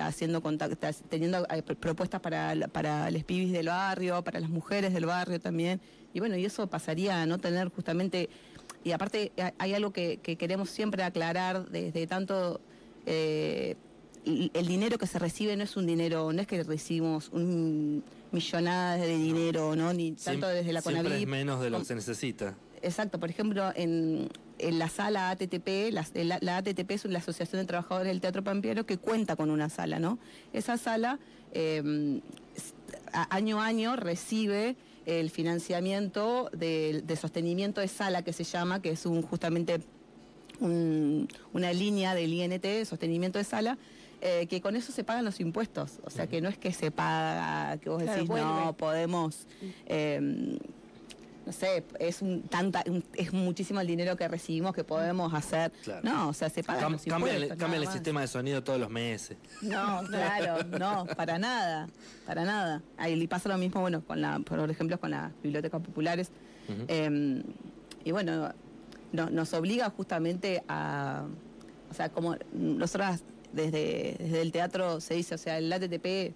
haciendo 0.00 0.42
contactos, 0.42 1.02
teniendo 1.08 1.46
pr- 1.46 1.76
propuestas 1.76 2.20
para, 2.20 2.54
para 2.68 3.10
los 3.10 3.24
pibis 3.24 3.52
del 3.52 3.66
barrio, 3.66 4.22
para 4.24 4.40
las 4.40 4.48
mujeres 4.50 4.92
del 4.94 5.06
barrio 5.06 5.38
también. 5.40 5.80
Y 6.14 6.20
bueno, 6.20 6.36
y 6.36 6.44
eso 6.44 6.66
pasaría 6.66 7.22
a 7.22 7.26
no 7.26 7.38
tener 7.38 7.68
justamente 7.68 8.28
y 8.84 8.92
aparte 8.92 9.32
ha- 9.38 9.52
hay 9.58 9.74
algo 9.74 9.92
que, 9.92 10.18
que 10.22 10.36
queremos 10.36 10.70
siempre 10.70 11.02
aclarar 11.02 11.68
desde 11.70 12.06
tanto 12.06 12.60
el 14.24 14.66
dinero 14.66 14.98
que 14.98 15.06
se 15.06 15.18
recibe 15.18 15.56
no 15.56 15.64
es 15.64 15.76
un 15.76 15.86
dinero, 15.86 16.32
no 16.32 16.40
es 16.42 16.46
que 16.46 16.62
recibimos 16.62 17.28
un 17.32 18.02
millonadas 18.32 19.00
de 19.00 19.16
dinero, 19.16 19.74
¿no? 19.76 19.92
Ni 19.92 20.12
tanto 20.12 20.46
Siem- 20.46 20.52
desde 20.54 20.72
la 20.72 20.80
siempre 20.82 21.00
es 21.00 21.06
CONAVIP. 21.08 21.28
menos 21.28 21.60
de 21.60 21.70
lo 21.70 21.78
que 21.80 21.84
se 21.86 21.94
necesita. 21.94 22.54
Exacto, 22.82 23.18
por 23.18 23.28
ejemplo, 23.28 23.72
en, 23.74 24.28
en 24.58 24.78
la 24.78 24.88
sala 24.88 25.30
ATTP, 25.30 25.90
la, 25.92 26.06
la- 26.14 26.38
la 26.40 26.56
ATTP 26.58 26.90
es 26.92 27.04
la 27.06 27.18
Asociación 27.18 27.60
de 27.60 27.66
Trabajadores 27.66 28.08
del 28.08 28.20
Teatro 28.20 28.42
Pampeano 28.44 28.86
que 28.86 28.98
cuenta 28.98 29.36
con 29.36 29.50
una 29.50 29.68
sala, 29.68 29.98
¿no? 29.98 30.18
Esa 30.52 30.76
sala 30.78 31.18
eh, 31.52 32.20
a- 33.12 33.34
año 33.34 33.60
a 33.60 33.66
año 33.66 33.96
recibe 33.96 34.76
el 35.06 35.30
financiamiento 35.30 36.50
de, 36.52 37.02
de 37.04 37.16
sostenimiento 37.16 37.80
de 37.80 37.88
sala 37.88 38.22
que 38.22 38.32
se 38.32 38.44
llama, 38.44 38.80
que 38.80 38.90
es 38.90 39.06
un 39.06 39.22
justamente 39.22 39.80
un- 40.60 41.26
una 41.52 41.72
línea 41.72 42.14
del 42.14 42.32
INT, 42.32 42.84
sostenimiento 42.84 43.38
de 43.38 43.44
sala, 43.44 43.78
eh, 44.20 44.46
que 44.48 44.60
con 44.60 44.76
eso 44.76 44.92
se 44.92 45.04
pagan 45.04 45.24
los 45.24 45.40
impuestos. 45.40 45.98
O 46.04 46.10
sea, 46.10 46.26
que 46.26 46.40
no 46.40 46.48
es 46.48 46.58
que 46.58 46.72
se 46.72 46.90
paga, 46.90 47.76
que 47.78 47.88
vos 47.90 48.02
Claro, 48.02 48.22
decís, 48.22 48.30
no, 48.36 48.74
podemos... 48.76 49.46
eh, 49.86 50.58
no 51.46 51.52
sé, 51.52 51.84
es 51.98 52.20
un 52.20 52.42
tanta 52.42 52.84
un- 52.86 53.02
es 53.14 53.32
muchísimo 53.32 53.80
el 53.80 53.86
dinero 53.86 54.14
que 54.14 54.28
recibimos 54.28 54.74
que 54.74 54.84
podemos 54.84 55.32
hacer. 55.32 55.72
Claro. 55.82 56.00
No, 56.04 56.28
o 56.28 56.32
sea, 56.34 56.50
se 56.50 56.62
pagan 56.62 56.92
Cam- 56.92 57.08
cambian 57.08 57.48
cambian 57.56 57.74
el 57.80 57.84
más. 57.86 57.94
sistema 57.94 58.20
de 58.20 58.28
sonido 58.28 58.62
todos 58.62 58.78
los 58.78 58.90
meses. 58.90 59.38
No, 59.62 60.02
claro, 60.08 60.62
no, 60.78 61.06
para 61.16 61.38
nada, 61.38 61.88
para 62.26 62.44
nada. 62.44 62.82
Ahí 62.98 63.26
pasa 63.26 63.48
lo 63.48 63.56
mismo, 63.56 63.80
bueno, 63.80 64.02
con 64.06 64.20
la, 64.20 64.38
por 64.40 64.70
ejemplo, 64.70 65.00
con 65.00 65.10
las 65.12 65.32
bibliotecas 65.42 65.80
populares. 65.80 66.30
Eh, 66.88 67.42
y 68.04 68.12
bueno, 68.12 68.52
no- 69.12 69.30
nos 69.30 69.52
obliga 69.54 69.88
justamente 69.90 70.62
a, 70.68 71.24
o 71.90 71.94
sea, 71.94 72.10
como 72.10 72.36
nosotras 72.52 73.24
desde, 73.52 74.16
desde 74.18 74.42
el 74.42 74.52
teatro 74.52 75.00
se 75.00 75.14
dice, 75.14 75.34
o 75.34 75.38
sea, 75.38 75.58
el 75.58 75.72
ATTP 75.72 76.34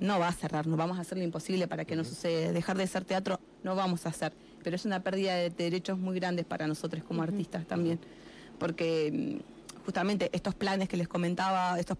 no 0.00 0.18
va 0.18 0.28
a 0.28 0.32
cerrar, 0.32 0.66
no 0.66 0.76
vamos 0.76 0.98
a 0.98 1.00
hacer 1.00 1.18
lo 1.18 1.24
imposible 1.24 1.66
para 1.66 1.84
que 1.84 1.96
no 1.96 2.04
suceda. 2.04 2.52
Dejar 2.52 2.76
de 2.76 2.86
ser 2.86 3.04
teatro 3.04 3.40
no 3.62 3.74
vamos 3.74 4.06
a 4.06 4.10
hacer, 4.10 4.32
pero 4.62 4.76
es 4.76 4.84
una 4.84 5.02
pérdida 5.02 5.34
de 5.34 5.50
derechos 5.50 5.98
muy 5.98 6.18
grandes 6.18 6.44
para 6.44 6.66
nosotros 6.66 7.02
como 7.02 7.22
artistas 7.22 7.66
también, 7.66 7.98
porque 8.58 9.40
mm, 9.40 9.84
justamente 9.84 10.30
estos 10.32 10.54
planes 10.54 10.88
que 10.88 10.96
les 10.96 11.08
comentaba, 11.08 11.78
estos 11.78 11.98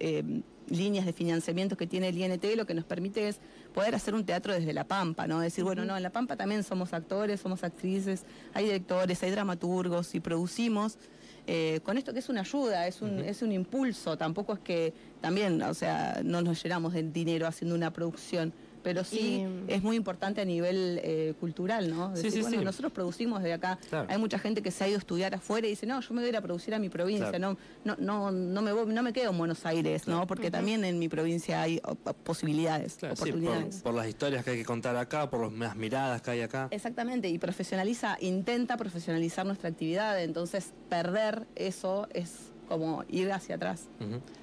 eh, 0.00 0.22
líneas 0.68 1.04
de 1.04 1.12
financiamiento 1.12 1.76
que 1.76 1.86
tiene 1.86 2.08
el 2.08 2.18
INT, 2.18 2.44
lo 2.56 2.66
que 2.66 2.74
nos 2.74 2.84
permite 2.84 3.28
es 3.28 3.38
poder 3.74 3.94
hacer 3.94 4.14
un 4.14 4.24
teatro 4.24 4.52
desde 4.54 4.72
La 4.72 4.84
Pampa, 4.84 5.26
¿no? 5.26 5.40
Decir, 5.40 5.64
bueno, 5.64 5.84
no, 5.84 5.96
en 5.96 6.02
La 6.02 6.10
Pampa 6.10 6.36
también 6.36 6.62
somos 6.62 6.92
actores, 6.92 7.40
somos 7.40 7.64
actrices, 7.64 8.24
hay 8.54 8.64
directores, 8.64 9.22
hay 9.22 9.30
dramaturgos 9.30 10.14
y 10.14 10.20
producimos. 10.20 10.98
Eh, 11.46 11.80
con 11.82 11.98
esto 11.98 12.12
que 12.12 12.20
es 12.20 12.28
una 12.28 12.40
ayuda, 12.40 12.86
es 12.86 13.02
un, 13.02 13.20
es 13.20 13.42
un 13.42 13.52
impulso, 13.52 14.16
tampoco 14.16 14.54
es 14.54 14.60
que 14.60 14.92
también, 15.20 15.60
o 15.62 15.74
sea, 15.74 16.20
no 16.24 16.40
nos 16.40 16.62
llenamos 16.62 16.94
de 16.94 17.02
dinero 17.02 17.46
haciendo 17.46 17.74
una 17.74 17.92
producción, 17.92 18.52
pero 18.84 19.02
sí 19.02 19.44
Y- 19.66 19.72
es 19.72 19.82
muy 19.82 19.96
importante 19.96 20.40
a 20.40 20.44
nivel 20.44 21.00
eh, 21.02 21.34
cultural, 21.40 21.90
¿no? 21.90 22.14
Sí, 22.14 22.22
Decir, 22.24 22.32
sí, 22.32 22.40
bueno, 22.42 22.58
sí. 22.60 22.64
nosotros 22.64 22.92
producimos 22.92 23.42
desde 23.42 23.54
acá, 23.54 23.78
Claro. 23.88 24.06
hay 24.10 24.18
mucha 24.18 24.38
gente 24.38 24.62
que 24.62 24.70
se 24.70 24.84
ha 24.84 24.88
ido 24.88 24.96
a 24.96 25.00
estudiar 25.00 25.34
afuera 25.34 25.66
y 25.66 25.70
dice, 25.70 25.86
no, 25.86 26.00
yo 26.00 26.14
me 26.14 26.20
voy 26.20 26.26
a 26.26 26.28
ir 26.28 26.36
a 26.36 26.42
producir 26.42 26.74
a 26.74 26.78
mi 26.78 26.88
provincia, 26.90 27.30
Claro. 27.30 27.56
no, 27.84 27.96
no, 27.96 28.30
no, 28.30 28.30
no 28.30 28.62
me 28.62 28.72
voy- 28.72 28.86
no 28.92 29.02
me 29.02 29.12
quedo 29.12 29.30
en 29.30 29.38
Buenos 29.38 29.66
Aires. 29.66 30.06
¿no? 30.06 30.26
Porque 30.26 30.50
también 30.50 30.84
en 30.84 30.98
mi 30.98 31.08
provincia 31.08 31.62
hay 31.62 31.80
posibilidades, 32.22 32.94
Claro, 32.96 33.16
sí, 33.16 33.20
por, 33.22 33.28
oportunidades. 33.30 33.76
por 33.82 33.94
las 33.94 34.06
historias 34.06 34.44
que 34.44 34.50
hay 34.52 34.58
que 34.58 34.64
contar 34.64 34.96
acá, 34.96 35.30
por 35.30 35.50
las 35.52 35.74
miradas 35.76 36.20
que 36.22 36.30
hay 36.32 36.40
acá. 36.42 36.68
Exactamente, 36.70 37.28
y 37.28 37.38
profesionaliza, 37.38 38.16
intenta 38.20 38.76
profesionalizar 38.76 39.46
nuestra 39.46 39.70
actividad, 39.70 40.22
entonces 40.22 40.72
perder 40.90 41.46
eso 41.56 42.06
es 42.12 42.52
como 42.68 43.04
ir 43.08 43.32
hacia 43.32 43.56
atrás. 43.56 43.88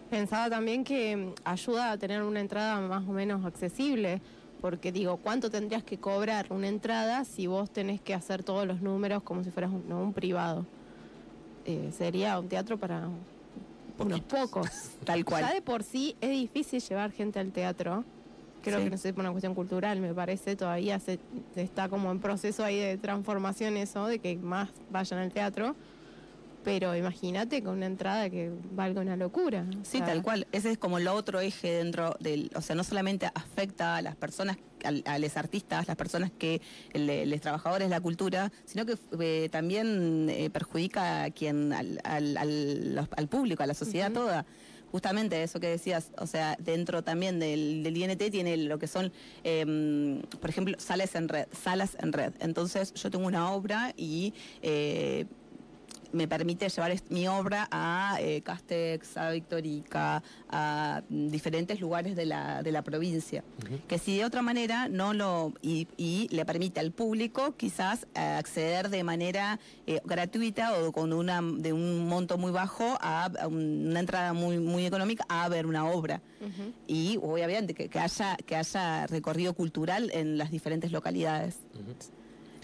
Pensaba 0.09 0.49
también 0.49 0.83
que 0.83 1.15
mm, 1.15 1.33
ayuda 1.43 1.91
a 1.91 1.97
tener 1.97 2.21
una 2.23 2.39
entrada 2.39 2.79
más 2.81 3.07
o 3.07 3.11
menos 3.11 3.45
accesible, 3.45 4.21
porque 4.59 4.91
digo, 4.91 5.17
¿cuánto 5.17 5.49
tendrías 5.49 5.83
que 5.83 5.97
cobrar 5.97 6.47
una 6.51 6.67
entrada 6.67 7.25
si 7.25 7.47
vos 7.47 7.71
tenés 7.71 7.99
que 8.01 8.13
hacer 8.13 8.43
todos 8.43 8.67
los 8.67 8.81
números 8.81 9.23
como 9.23 9.43
si 9.43 9.49
fueras 9.51 9.71
un, 9.71 9.87
no, 9.89 10.01
un 10.01 10.13
privado? 10.13 10.65
Eh, 11.65 11.91
sería 11.97 12.39
un 12.39 12.47
teatro 12.47 12.77
para 12.77 13.07
unos 13.97 14.19
pocos. 14.21 14.67
Tal 15.05 15.23
cual. 15.25 15.43
Ya 15.45 15.53
de 15.53 15.61
por 15.61 15.83
sí 15.83 16.15
es 16.21 16.29
difícil 16.31 16.81
llevar 16.81 17.11
gente 17.11 17.39
al 17.39 17.51
teatro. 17.51 18.03
Creo 18.63 18.77
Sí. 18.77 18.83
que 18.83 18.89
no 18.91 18.97
sé, 18.97 19.11
por 19.13 19.21
una 19.21 19.31
cuestión 19.31 19.55
cultural, 19.55 19.99
me 20.01 20.13
parece, 20.13 20.55
todavía 20.55 20.99
se 20.99 21.17
está 21.55 21.89
como 21.89 22.11
en 22.11 22.19
proceso 22.19 22.63
ahí 22.63 22.77
de 22.77 22.95
transformación 22.97 23.75
eso, 23.75 24.05
de 24.05 24.19
que 24.19 24.35
más 24.37 24.69
vayan 24.91 25.19
al 25.19 25.31
teatro. 25.31 25.75
Pero 26.63 26.95
imagínate 26.95 27.63
con 27.63 27.77
una 27.77 27.85
entrada 27.87 28.29
que 28.29 28.51
valga 28.71 29.01
una 29.01 29.15
locura. 29.17 29.65
Sí, 29.83 29.97
sea, 29.97 30.05
tal 30.07 30.21
cual. 30.21 30.47
Ese 30.51 30.71
es 30.71 30.77
como 30.77 30.97
el 30.97 31.07
otro 31.07 31.39
eje 31.39 31.71
dentro 31.71 32.15
del, 32.19 32.51
o 32.55 32.61
sea, 32.61 32.75
no 32.75 32.83
solamente 32.83 33.25
afecta 33.33 33.95
a 33.97 34.01
las 34.01 34.15
personas, 34.15 34.57
a, 35.05 35.19
los 35.19 35.37
artistas, 35.37 35.87
las 35.87 35.95
personas 35.97 36.31
que, 36.37 36.61
los 36.93 37.41
trabajadores 37.41 37.87
de 37.89 37.95
la 37.95 38.01
cultura, 38.01 38.51
sino 38.65 38.85
que 38.85 38.95
eh, 39.19 39.49
también 39.49 40.27
eh, 40.29 40.49
perjudica 40.49 41.23
a 41.23 41.31
quien, 41.31 41.73
al, 41.73 41.99
al, 42.03 42.37
al- 42.37 42.95
los- 42.95 43.07
al 43.15 43.27
público, 43.27 43.63
a 43.63 43.67
la 43.67 43.73
sociedad 43.73 44.11
toda. 44.11 44.45
Justamente 44.91 45.41
eso 45.41 45.61
que 45.61 45.67
decías, 45.67 46.11
o 46.17 46.27
sea, 46.27 46.57
dentro 46.59 47.01
también 47.01 47.39
del, 47.39 47.81
del 47.81 47.95
INT 47.95 48.21
tiene 48.29 48.57
lo 48.57 48.77
que 48.77 48.87
son, 48.87 49.13
eh, 49.45 50.21
por 50.41 50.49
ejemplo, 50.49 50.75
salas 50.79 51.15
en 51.15 51.29
red, 51.29 51.45
salas 51.53 51.95
en 52.01 52.11
red. 52.11 52.33
Entonces 52.41 52.93
yo 52.95 53.09
tengo 53.09 53.25
una 53.25 53.51
obra 53.53 53.93
y 53.95 54.33
eh, 54.61 55.27
me 56.13 56.27
permite 56.27 56.69
llevar 56.69 56.93
mi 57.09 57.27
obra 57.27 57.67
a 57.71 58.17
eh, 58.19 58.41
Castex, 58.41 59.17
a 59.17 59.31
Victorica, 59.31 60.23
a 60.49 61.01
mm, 61.09 61.27
diferentes 61.29 61.79
lugares 61.79 62.15
de 62.15 62.25
la, 62.25 62.63
de 62.63 62.71
la 62.71 62.81
provincia. 62.81 63.43
Que 63.87 63.97
si 63.97 64.17
de 64.17 64.25
otra 64.25 64.41
manera 64.41 64.87
no 64.89 65.13
lo. 65.13 65.53
y, 65.61 65.87
y 65.97 66.27
le 66.31 66.45
permite 66.45 66.79
al 66.79 66.91
público 66.91 67.55
quizás 67.57 68.07
eh, 68.15 68.19
acceder 68.19 68.89
de 68.89 69.03
manera 69.03 69.59
eh, 69.87 70.01
gratuita 70.05 70.79
o 70.79 70.91
con 70.91 71.13
una 71.13 71.41
de 71.41 71.73
un 71.73 72.07
monto 72.07 72.37
muy 72.37 72.51
bajo 72.51 72.97
a, 73.01 73.25
a 73.25 73.47
una 73.47 73.99
entrada 73.99 74.33
muy, 74.33 74.59
muy 74.59 74.85
económica 74.85 75.25
a 75.29 75.47
ver 75.49 75.65
una 75.65 75.85
obra. 75.85 76.21
Y 76.87 77.17
obviamente 77.21 77.73
que, 77.73 77.87
que 77.87 77.99
haya, 77.99 78.35
que 78.45 78.55
haya 78.55 79.05
recorrido 79.07 79.53
cultural 79.53 80.09
en 80.13 80.37
las 80.37 80.49
diferentes 80.51 80.91
localidades. 80.91 81.59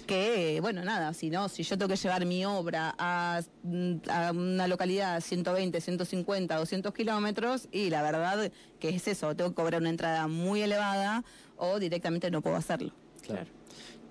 Que, 0.08 0.60
bueno, 0.62 0.84
nada, 0.84 1.14
si 1.14 1.30
no, 1.30 1.50
si 1.50 1.62
yo 1.64 1.78
tengo 1.78 1.90
que 1.90 1.98
llevar 1.98 2.26
mi 2.26 2.44
obra 2.46 2.96
a, 2.98 3.42
mm, 3.64 3.96
a 4.10 4.32
una 4.32 4.68
localidad 4.68 5.22
120, 5.22 5.80
150, 5.80 6.56
200 6.56 6.94
kilómetros, 6.94 7.68
y 7.72 7.92
la 7.92 8.02
verdad 8.02 8.52
que 8.80 8.90
es 8.90 9.08
eso, 9.08 9.36
tengo 9.36 9.52
que 9.52 9.56
cobrar 9.56 9.82
una 9.82 9.92
entrada 9.92 10.28
muy 10.28 10.62
elevada 10.62 11.24
o 11.58 11.78
directamente 11.78 12.32
no 12.32 12.42
puedo 12.42 12.56
hacerlo. 12.56 12.92
Claro. 13.22 13.46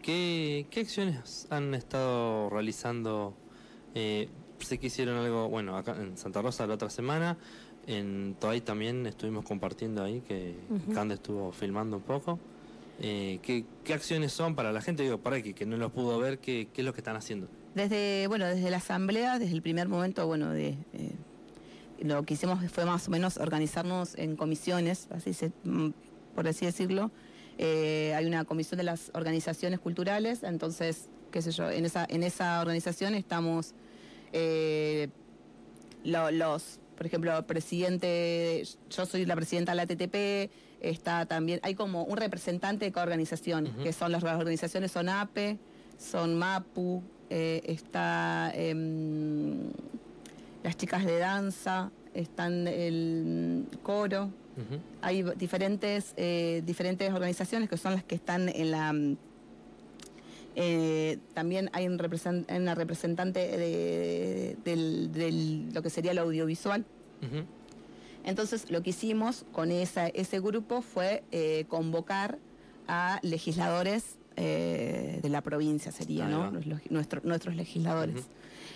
¿Qué, 0.03 0.67
qué 0.71 0.81
acciones 0.81 1.49
han 1.51 1.75
estado 1.75 2.49
realizando? 2.51 3.35
Eh, 3.95 4.29
sé 4.61 4.79
que 4.79 4.87
hicieron 4.87 5.17
algo, 5.17 5.49
bueno, 5.49 5.77
acá 5.77 5.97
en 5.99 6.17
Santa 6.17 6.43
Rosa 6.43 6.67
la 6.67 6.75
otra 6.75 6.91
semana, 6.91 7.37
en 7.87 8.37
Toay 8.39 8.61
también 8.61 9.07
estuvimos 9.07 9.45
compartiendo 9.45 10.05
ahí, 10.05 10.21
que 10.21 10.55
Ujú. 10.71 10.93
Cande 10.93 11.15
estuvo 11.15 11.51
filmando 11.53 11.97
un 11.97 12.03
poco. 12.03 12.39
Eh, 13.01 13.39
¿qué, 13.43 13.65
acciones 13.93 14.33
son 14.33 14.55
para 14.55 14.73
la 14.73 14.81
gente? 14.81 15.03
Digo, 15.03 15.19
para 15.19 15.43
que, 15.43 15.53
que 15.55 15.67
no 15.67 15.77
los 15.77 15.93
pudo 15.93 16.19
ver, 16.19 16.39
¿qué, 16.39 16.69
¿qué 16.73 16.81
es 16.81 16.85
lo 16.85 16.93
que 16.95 17.01
están 17.01 17.17
haciendo? 17.17 17.49
Desde, 17.75 18.27
bueno, 18.27 18.47
desde 18.47 18.71
la 18.71 18.79
asamblea, 18.79 19.39
desde 19.39 19.55
el 19.55 19.63
primer 19.63 19.89
momento, 19.89 20.27
bueno, 20.27 20.55
eh, 20.55 20.77
lo 22.03 22.23
que 22.25 22.35
hicimos 22.35 22.59
fue 22.71 22.87
más 22.87 23.07
o 23.09 23.11
menos 23.11 23.37
organizarnos 23.37 24.15
en 24.17 24.37
comisiones, 24.37 25.09
así 25.11 25.35
se, 25.35 25.51
mm, 25.65 25.91
por 26.35 26.49
así 26.49 26.65
decirlo. 26.65 27.11
Eh, 27.59 28.13
hay 28.15 28.25
una 28.27 28.45
comisión 28.45 28.79
de 28.79 28.85
las 28.85 29.11
organizaciones 29.15 29.79
culturales, 29.81 30.43
entonces, 30.43 31.09
qué 31.31 31.43
sé 31.43 31.51
yo, 31.53 31.71
en 31.71 31.85
esa, 31.85 32.07
en 32.09 32.23
esa 32.23 32.61
organización 32.61 33.15
estamos 33.15 33.75
lo- 36.05 36.31
los, 36.31 36.79
por 36.97 37.07
ejemplo, 37.07 37.47
presidente, 37.47 38.63
yo 38.91 39.07
soy 39.07 39.27
la 39.27 39.35
presidenta 39.37 39.73
de 39.73 39.77
la 39.77 39.87
TTP, 39.87 40.51
está 40.91 41.27
también, 41.27 41.61
hay 41.63 41.75
como 41.75 42.05
un 42.05 42.17
representante 42.17 42.85
de 42.85 42.93
cada 42.93 43.05
organización, 43.05 43.73
que 43.83 43.93
son 43.93 44.13
las, 44.13 44.23
las 44.23 44.39
organizaciones 44.39 44.93
son 44.93 45.09
APE, 45.09 45.59
son 45.99 46.37
MAPU, 46.37 47.03
eh, 47.31 47.63
está 47.65 48.53
em, 48.55 49.71
las 50.63 50.77
chicas 50.77 51.05
de 51.05 51.19
danza, 51.19 51.91
están 52.15 52.67
el 52.69 53.67
coro, 53.83 54.31
hay 55.03 55.23
diferentes, 55.37 56.15
eh, 56.17 56.63
diferentes 56.65 57.13
organizaciones 57.13 57.69
que 57.69 57.77
son 57.77 57.93
las 57.95 58.05
que 58.05 58.15
están 58.15 58.49
en 58.49 58.71
la... 58.71 58.93
mm, 58.93 59.17
eh, 60.59 61.19
también 61.35 61.69
hay 61.75 61.87
un 61.87 62.01
una 62.49 62.75
representante 62.75 63.41
de, 63.59 64.57
lo 65.75 65.83
que 65.83 65.91
sería 65.91 66.13
el 66.13 66.19
audiovisual. 66.19 66.87
Ujú. 67.23 67.45
Entonces 68.27 68.71
lo 68.71 68.83
que 68.83 68.91
hicimos 68.91 69.47
con 69.53 69.71
esa, 69.71 70.09
ese 70.09 70.41
grupo 70.41 70.83
fue 70.83 71.25
eh, 71.33 71.65
convocar 71.69 72.39
a 72.89 73.19
legisladores 73.23 74.19
eh, 74.37 75.21
de 75.23 75.29
la 75.31 75.41
provincia, 75.41 75.91
sería, 75.93 76.27
¿no? 76.29 76.51
nuestro- 76.91 77.21
nuestros 77.25 77.55
legisladores. 77.57 78.25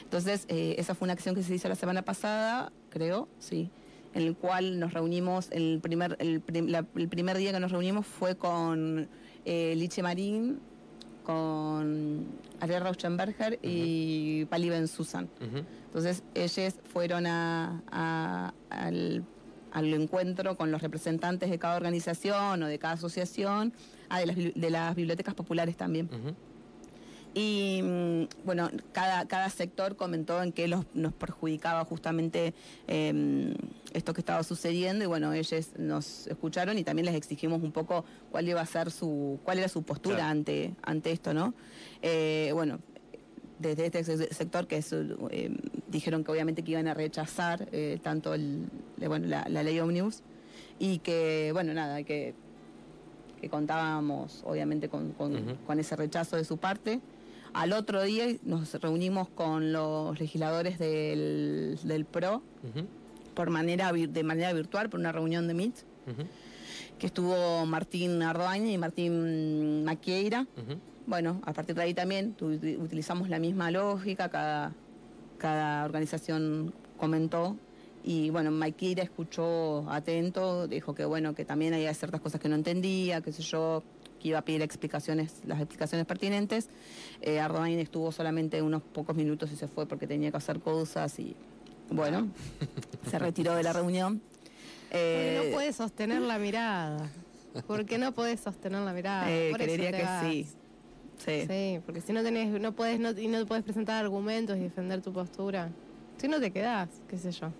Entonces, 0.04 0.46
eh, 0.48 0.76
esa 0.78 0.94
fue 0.94 1.04
una 1.06 1.12
acción 1.12 1.34
que 1.34 1.42
se 1.42 1.54
hizo 1.54 1.68
la 1.68 1.74
semana 1.74 2.00
pasada, 2.02 2.72
creo, 2.88 3.28
sí, 3.38 3.68
en 4.14 4.22
el 4.22 4.34
cual 4.36 4.80
nos 4.80 4.94
reunimos, 4.94 5.48
el 5.52 5.78
primer, 5.82 6.16
el, 6.18 6.40
prim- 6.40 6.68
la- 6.68 6.86
el 6.96 7.08
primer 7.08 7.36
día 7.36 7.52
que 7.52 7.60
nos 7.60 7.70
reunimos 7.72 8.06
fue 8.06 8.36
con 8.36 9.08
Liche 9.44 10.02
Marín, 10.02 10.58
con 11.24 12.26
Ariel 12.60 12.82
Rauschenberger 12.82 13.58
y 13.62 14.44
Pali 14.46 14.68
Ben 14.70 14.88
Susan. 14.88 15.28
Entonces, 15.86 16.22
ellos 16.34 16.74
fueron 16.92 17.26
a- 17.26 17.82
a- 17.90 18.52
al, 18.70 19.24
al 19.72 19.92
encuentro 19.94 20.56
con 20.56 20.70
los 20.70 20.82
representantes 20.82 21.50
de 21.50 21.58
cada 21.58 21.76
organización 21.76 22.62
o 22.62 22.66
de 22.66 22.78
cada 22.78 22.94
asociación, 22.94 23.72
ah, 24.08 24.20
de, 24.20 24.26
las, 24.26 24.36
bibli- 24.36 24.54
de 24.54 24.70
las 24.70 24.94
bibliotecas 24.94 25.34
populares 25.34 25.76
también. 25.76 26.08
Y 27.32 27.80
mm, 27.82 28.44
bueno, 28.44 28.70
cada, 28.92 29.26
cada 29.28 29.48
sector 29.50 29.94
comentó 29.94 30.42
en 30.42 30.50
qué 30.50 30.66
los, 30.66 30.84
nos 30.94 31.12
perjudicaba 31.12 31.84
justamente 31.84 32.54
eh, 32.88 33.54
esto 33.92 34.12
que 34.14 34.20
estaba 34.20 34.42
sucediendo 34.42 35.04
y 35.04 35.06
bueno, 35.06 35.32
ellos 35.32 35.68
nos 35.78 36.26
escucharon 36.26 36.76
y 36.76 36.82
también 36.82 37.06
les 37.06 37.14
exigimos 37.14 37.62
un 37.62 37.70
poco 37.70 38.04
cuál 38.32 38.48
iba 38.48 38.60
a 38.60 38.66
ser 38.66 38.90
su, 38.90 39.38
cuál 39.44 39.60
era 39.60 39.68
su 39.68 39.84
postura 39.84 40.16
Claro. 40.16 40.30
ante, 40.30 40.74
ante 40.82 41.12
esto, 41.12 41.32
¿no? 41.32 41.54
Eh, 42.02 42.50
bueno, 42.52 42.80
desde 43.60 43.86
este 43.86 44.02
se- 44.04 44.32
sector 44.34 44.66
que 44.66 44.78
es, 44.78 44.92
eh, 44.92 45.50
dijeron 45.88 46.24
que 46.24 46.32
obviamente 46.32 46.62
que 46.62 46.72
iban 46.72 46.88
a 46.88 46.94
rechazar 46.94 47.68
eh, 47.72 47.98
tanto 48.02 48.34
el, 48.34 48.64
eh, 49.00 49.08
bueno, 49.08 49.26
la, 49.28 49.46
la 49.48 49.62
ley 49.62 49.78
Omnibus 49.80 50.22
y 50.78 50.98
que, 50.98 51.50
bueno, 51.52 51.72
nada, 51.74 52.02
que, 52.02 52.34
que 53.40 53.48
contábamos 53.48 54.42
obviamente 54.44 54.88
con, 54.88 55.12
con- 55.12 55.58
ese 55.78 55.94
rechazo 55.96 56.36
de 56.36 56.44
su 56.44 56.56
parte. 56.56 57.00
Al 57.52 57.72
otro 57.72 58.02
día 58.02 58.26
nos 58.44 58.72
reunimos 58.80 59.28
con 59.28 59.72
los 59.72 60.18
legisladores 60.20 60.78
del, 60.78 61.78
del 61.82 62.04
PRO 62.04 62.42
por 63.34 63.50
manera, 63.50 63.92
de 63.92 64.22
manera 64.22 64.52
virtual, 64.52 64.88
por 64.88 65.00
una 65.00 65.12
reunión 65.12 65.48
de 65.48 65.54
Ujú. 66.06 66.22
que 66.98 67.06
estuvo 67.06 67.66
Martín 67.66 68.22
Ardoaña 68.22 68.70
y 68.72 68.78
Martín 68.78 69.84
Maquieira. 69.84 70.46
Bueno, 71.06 71.40
a 71.44 71.52
partir 71.52 71.74
de 71.74 71.82
ahí 71.82 71.94
también 71.94 72.34
tu- 72.34 72.50
utilizamos 72.50 73.28
la 73.28 73.38
misma 73.38 73.70
lógica, 73.70 74.28
cada, 74.28 74.72
cada 75.38 75.84
organización 75.84 76.72
comentó 76.96 77.56
y 78.04 78.30
bueno, 78.30 78.50
Maquira 78.50 79.02
escuchó 79.02 79.90
atento, 79.90 80.66
dijo 80.68 80.94
que 80.94 81.04
bueno, 81.04 81.34
que 81.34 81.44
también 81.44 81.74
había 81.74 81.92
ciertas 81.94 82.20
cosas 82.20 82.40
que 82.40 82.48
no 82.48 82.54
entendía, 82.54 83.20
qué 83.22 83.32
sé 83.32 83.42
yo, 83.42 83.82
que 84.20 84.28
iba 84.28 84.38
a 84.38 84.42
pedir 84.42 84.62
explicaciones, 84.62 85.40
las 85.46 85.58
explicaciones 85.60 86.06
pertinentes. 86.06 86.68
Eh, 87.22 87.40
Ardoain 87.40 87.78
estuvo 87.78 88.12
solamente 88.12 88.62
unos 88.62 88.82
pocos 88.82 89.16
minutos 89.16 89.50
y 89.52 89.56
se 89.56 89.66
fue 89.68 89.86
porque 89.86 90.06
tenía 90.06 90.30
que 90.30 90.36
hacer 90.36 90.60
cosas 90.60 91.18
y 91.18 91.34
bueno, 91.90 92.28
se 93.10 93.18
retiró 93.18 93.54
de 93.54 93.62
la 93.62 93.72
reunión. 93.72 94.20
Porque 94.20 94.90
Eh, 94.92 95.42
no 95.44 95.54
puedes 95.54 95.76
sostener 95.76 96.20
la 96.22 96.38
mirada. 96.38 97.10
Porque 97.66 97.98
no 97.98 98.12
puedes 98.12 98.40
sostener 98.40 98.80
la 98.82 98.92
mirada. 98.92 99.30
eh, 99.30 99.48
Por 99.50 99.60
eso 99.60 99.66
creería 99.74 99.90
te 99.90 99.96
que 99.98 100.02
vas. 100.04 100.22
sí. 100.24 100.46
Sí. 101.24 101.46
Sí, 101.46 101.80
porque 101.84 102.00
si 102.00 102.12
no 102.12 102.22
tenés, 102.22 102.48
no 102.60 102.72
puedes, 102.72 102.98
no, 102.98 103.10
y 103.10 103.28
no 103.28 103.44
puedes 103.46 103.62
presentar 103.64 104.02
argumentos 104.04 104.56
y 104.56 104.60
defender 104.60 105.02
tu 105.02 105.12
postura. 105.12 105.68
Si 106.18 106.28
no 106.28 106.40
te 106.40 106.50
quedás, 106.50 106.88
qué 107.08 107.18
sé 107.18 107.30
yo. 107.32 107.52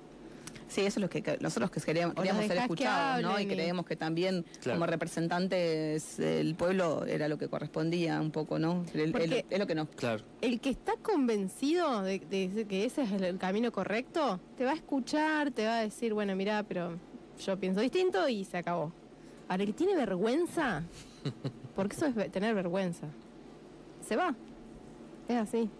Sí, 0.68 0.82
eso 0.82 0.98
es 1.00 1.02
lo 1.02 1.10
que 1.10 1.20
que 1.22 1.36
nosotros 1.40 1.70
que 1.70 1.80
queríamos, 1.80 2.14
queríamos 2.14 2.44
ser 2.46 2.56
que 2.56 2.62
escuchados, 2.62 3.22
¿no? 3.22 3.40
Y 3.40 3.46
creemos 3.46 3.84
que 3.84 3.96
también 3.96 4.44
Claro. 4.60 4.78
como 4.78 4.86
representantes 4.86 6.16
del 6.16 6.54
pueblo 6.54 7.04
era 7.06 7.26
lo 7.28 7.38
que 7.38 7.48
correspondía 7.48 8.20
un 8.20 8.30
poco, 8.30 8.58
¿no? 8.58 8.84
El- 8.94 9.00
el- 9.00 9.12
Porque- 9.12 9.44
es 9.50 9.58
lo 9.58 9.66
que 9.66 9.74
nos... 9.74 9.88
Claro. 9.88 10.22
El 10.40 10.60
que 10.60 10.70
está 10.70 10.92
convencido 11.02 12.02
de, 12.02 12.20
de 12.20 12.66
que 12.68 12.84
ese 12.84 13.02
es 13.02 13.10
el, 13.12 13.24
el 13.24 13.38
camino 13.38 13.72
correcto, 13.72 14.38
te 14.56 14.64
va 14.64 14.70
a 14.70 14.74
escuchar, 14.74 15.50
te 15.50 15.66
va 15.66 15.78
a 15.78 15.82
decir, 15.82 16.14
bueno, 16.14 16.36
mira, 16.36 16.62
pero 16.62 16.96
yo 17.44 17.58
pienso 17.58 17.80
distinto 17.80 18.28
y 18.28 18.44
se 18.44 18.58
acabó. 18.58 18.92
Ahora, 19.48 19.64
el 19.64 19.70
que 19.70 19.72
tiene 19.74 19.96
vergüenza, 19.96 20.84
porque 21.74 21.96
eso 21.96 22.06
es 22.06 22.30
tener 22.30 22.54
vergüenza, 22.54 23.08
se 24.10 24.16
va. 24.16 24.34
Es 25.28 25.36
así. 25.36 25.70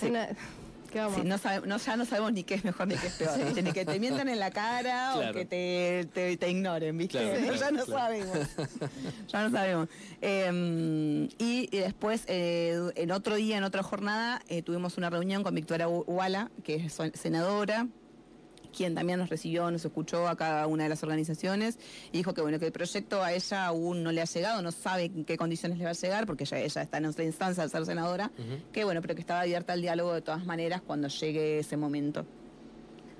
Sí. 0.00 0.06
Una- 0.08 0.28
¿Qué 0.92 0.98
vamos? 1.00 1.20
Sí, 1.20 1.22
no 1.26 1.38
sabe- 1.38 1.66
no, 1.66 1.76
ya 1.76 1.96
no 1.96 2.04
sabemos 2.04 2.32
ni 2.32 2.42
qué 2.44 2.54
es 2.54 2.64
mejor 2.64 2.86
ni 2.88 2.96
qué 2.96 3.06
es 3.08 3.14
peor. 3.14 3.36
¿viste? 3.44 3.62
Ni 3.62 3.72
que 3.72 3.84
te 3.84 3.98
mientan 4.00 4.28
en 4.28 4.38
la 4.40 4.50
cara 4.52 5.10
Claro. 5.14 5.30
o 5.30 5.32
que 5.34 5.44
te, 5.44 6.08
te- 6.12 6.36
te 6.36 6.50
ignoren, 6.50 6.96
¿viste? 6.98 7.18
Claro, 7.18 7.54
ya 7.60 7.70
no 7.72 7.84
claro. 7.84 8.00
sabemos. 8.00 8.38
ya 9.28 9.42
no 9.48 9.50
sabemos. 9.56 9.88
Eh, 10.20 11.28
y, 11.38 11.68
y 11.76 11.78
después, 11.78 12.24
eh, 12.28 12.78
en 12.96 13.10
otro 13.12 13.34
día, 13.36 13.56
en 13.56 13.64
otra 13.64 13.82
jornada, 13.84 14.40
eh, 14.48 14.62
tuvimos 14.62 14.96
una 14.98 15.10
reunión 15.10 15.42
con 15.44 15.54
Victoria 15.54 15.88
Uala, 15.88 16.50
que 16.64 16.76
es 16.76 16.96
senadora 17.14 17.86
quien 18.76 18.94
también 18.94 19.18
nos 19.18 19.28
recibió, 19.28 19.70
nos 19.70 19.84
escuchó 19.84 20.26
a 20.28 20.36
cada 20.36 20.66
una 20.66 20.82
de 20.84 20.88
las 20.88 21.02
organizaciones 21.02 21.78
y 22.12 22.18
dijo 22.18 22.34
que 22.34 22.40
bueno 22.40 22.58
que 22.58 22.66
el 22.66 22.72
proyecto 22.72 23.22
a 23.22 23.32
ella 23.32 23.66
aún 23.66 24.02
no 24.02 24.10
le 24.12 24.20
ha 24.20 24.24
llegado, 24.24 24.60
no 24.62 24.72
sabe 24.72 25.04
en 25.04 25.24
qué 25.24 25.36
condiciones 25.36 25.78
le 25.78 25.84
va 25.84 25.90
a 25.90 25.94
llegar 25.94 26.26
porque 26.26 26.44
ella, 26.44 26.58
ella 26.58 26.82
está 26.82 26.98
en 26.98 27.06
otra 27.06 27.24
instancia 27.24 27.62
al 27.62 27.70
ser 27.70 27.86
senadora, 27.86 28.30
que 28.72 28.84
bueno, 28.84 29.00
pero 29.00 29.14
que 29.14 29.20
estaba 29.20 29.40
abierta 29.42 29.72
al 29.72 29.80
diálogo 29.82 30.12
de 30.12 30.20
todas 30.22 30.44
maneras 30.44 30.82
cuando 30.86 31.08
llegue 31.08 31.58
ese 31.60 31.76
momento. 31.76 32.26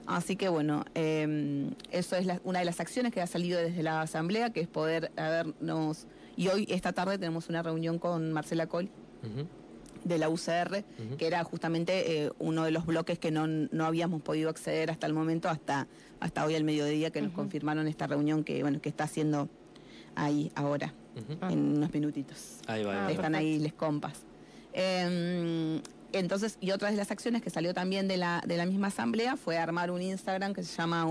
Así 0.07 0.37
que 0.37 0.49
bueno, 0.51 0.85
eh, 0.95 1.71
eso 1.91 2.17
es 2.17 2.27
la- 2.27 2.41
una 2.45 2.59
de 2.59 2.67
las 2.67 2.79
acciones 2.81 3.11
que 3.13 3.23
ha 3.23 3.27
salido 3.27 3.59
desde 3.59 3.83
la 3.83 4.03
Asamblea, 4.03 4.51
que 4.51 4.61
es 4.61 4.69
poder 4.69 5.11
habernos... 5.17 6.07
Y 6.37 6.49
hoy, 6.49 6.67
esta 6.69 6.93
tarde, 6.93 7.17
tenemos 7.17 7.49
una 7.49 7.63
reunión 7.63 7.99
con 7.99 8.31
Marcela 8.33 8.67
Col 8.67 8.91
de 10.05 10.19
la 10.19 10.29
UCR, 10.29 10.85
que 11.19 11.27
era 11.27 11.43
justamente 11.45 12.25
eh, 12.25 12.31
uno 12.39 12.65
de 12.65 12.71
los 12.71 12.87
bloques 12.87 13.19
que 13.19 13.31
no, 13.31 13.47
no 13.47 13.85
habíamos 13.85 14.23
podido 14.23 14.51
acceder 14.51 14.91
hasta 14.91 15.07
el 15.07 15.15
momento, 15.15 15.49
hasta, 15.49 15.87
hasta 16.21 16.45
hoy 16.45 16.55
al 16.55 16.65
mediodía, 16.65 17.11
que 17.11 17.23
nos 17.23 17.33
confirmaron 17.33 17.89
esta 17.89 18.07
reunión 18.07 18.45
que, 18.45 18.63
bueno, 18.63 18.81
que 18.81 18.89
está 18.89 19.05
haciendo 19.05 19.49
ahí 20.15 20.53
ahora. 20.55 20.95
Ah. 21.41 21.53
en 21.53 21.77
unos 21.77 21.93
minutitos. 21.93 22.59
Ahí 22.67 22.83
va, 22.83 22.93
ahí 22.93 23.05
va. 23.05 23.13
Están 23.13 23.35
ahí 23.35 23.59
les 23.59 23.73
compas. 23.73 24.23
Eh, 24.73 25.81
entonces, 26.19 26.59
y 26.61 26.71
otra 26.71 26.91
de 26.91 26.97
las 26.97 27.11
acciones 27.11 27.43
que 27.43 27.51
salió 27.51 27.75
también 27.75 28.09
de 28.09 28.17
la, 28.17 28.43
de 28.47 28.57
la 28.57 28.67
misma 28.67 28.89
asamblea 28.89 29.37
fue 29.37 29.59
armar 29.59 29.91
un 29.91 30.03
Instagram 30.03 30.55
que 30.55 30.63
se 30.63 30.77
llama 30.77 31.07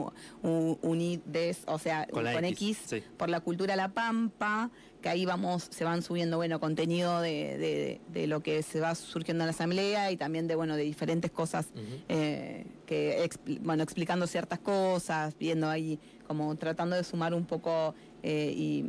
Unides, 0.82 1.64
o 1.68 1.80
sea, 1.80 2.08
Con 2.12 2.46
X, 2.46 2.78
X, 2.78 2.78
sí. 2.86 3.04
por 3.18 3.30
la 3.30 3.40
cultura 3.40 3.76
La 3.76 3.90
Pampa, 3.90 4.70
que 5.02 5.10
ahí 5.10 5.26
vamos, 5.26 5.68
se 5.70 5.84
van 5.84 6.02
subiendo, 6.02 6.38
bueno, 6.38 6.60
contenido 6.60 7.20
de, 7.22 7.58
de- 7.58 8.02
de 8.14 8.28
lo 8.28 8.42
que 8.42 8.64
se 8.64 8.80
va 8.80 8.96
surgiendo 8.96 9.44
en 9.44 9.48
la 9.48 9.52
asamblea 9.52 10.12
y 10.12 10.18
también 10.18 10.48
de, 10.48 10.56
bueno, 10.56 10.76
de 10.78 10.84
diferentes 10.84 11.30
cosas 11.32 11.68
eh, 12.08 12.66
que 12.86 13.30
bueno 13.62 13.84
explicando 13.84 14.28
ciertas 14.28 14.60
cosas 14.60 15.36
viendo 15.38 15.70
ahí 15.70 16.00
como 16.28 16.56
tratando 16.56 16.96
de 16.96 17.04
sumar 17.04 17.34
un 17.34 17.46
poco 17.46 17.94
eh, 18.24 18.54
y 18.56 18.86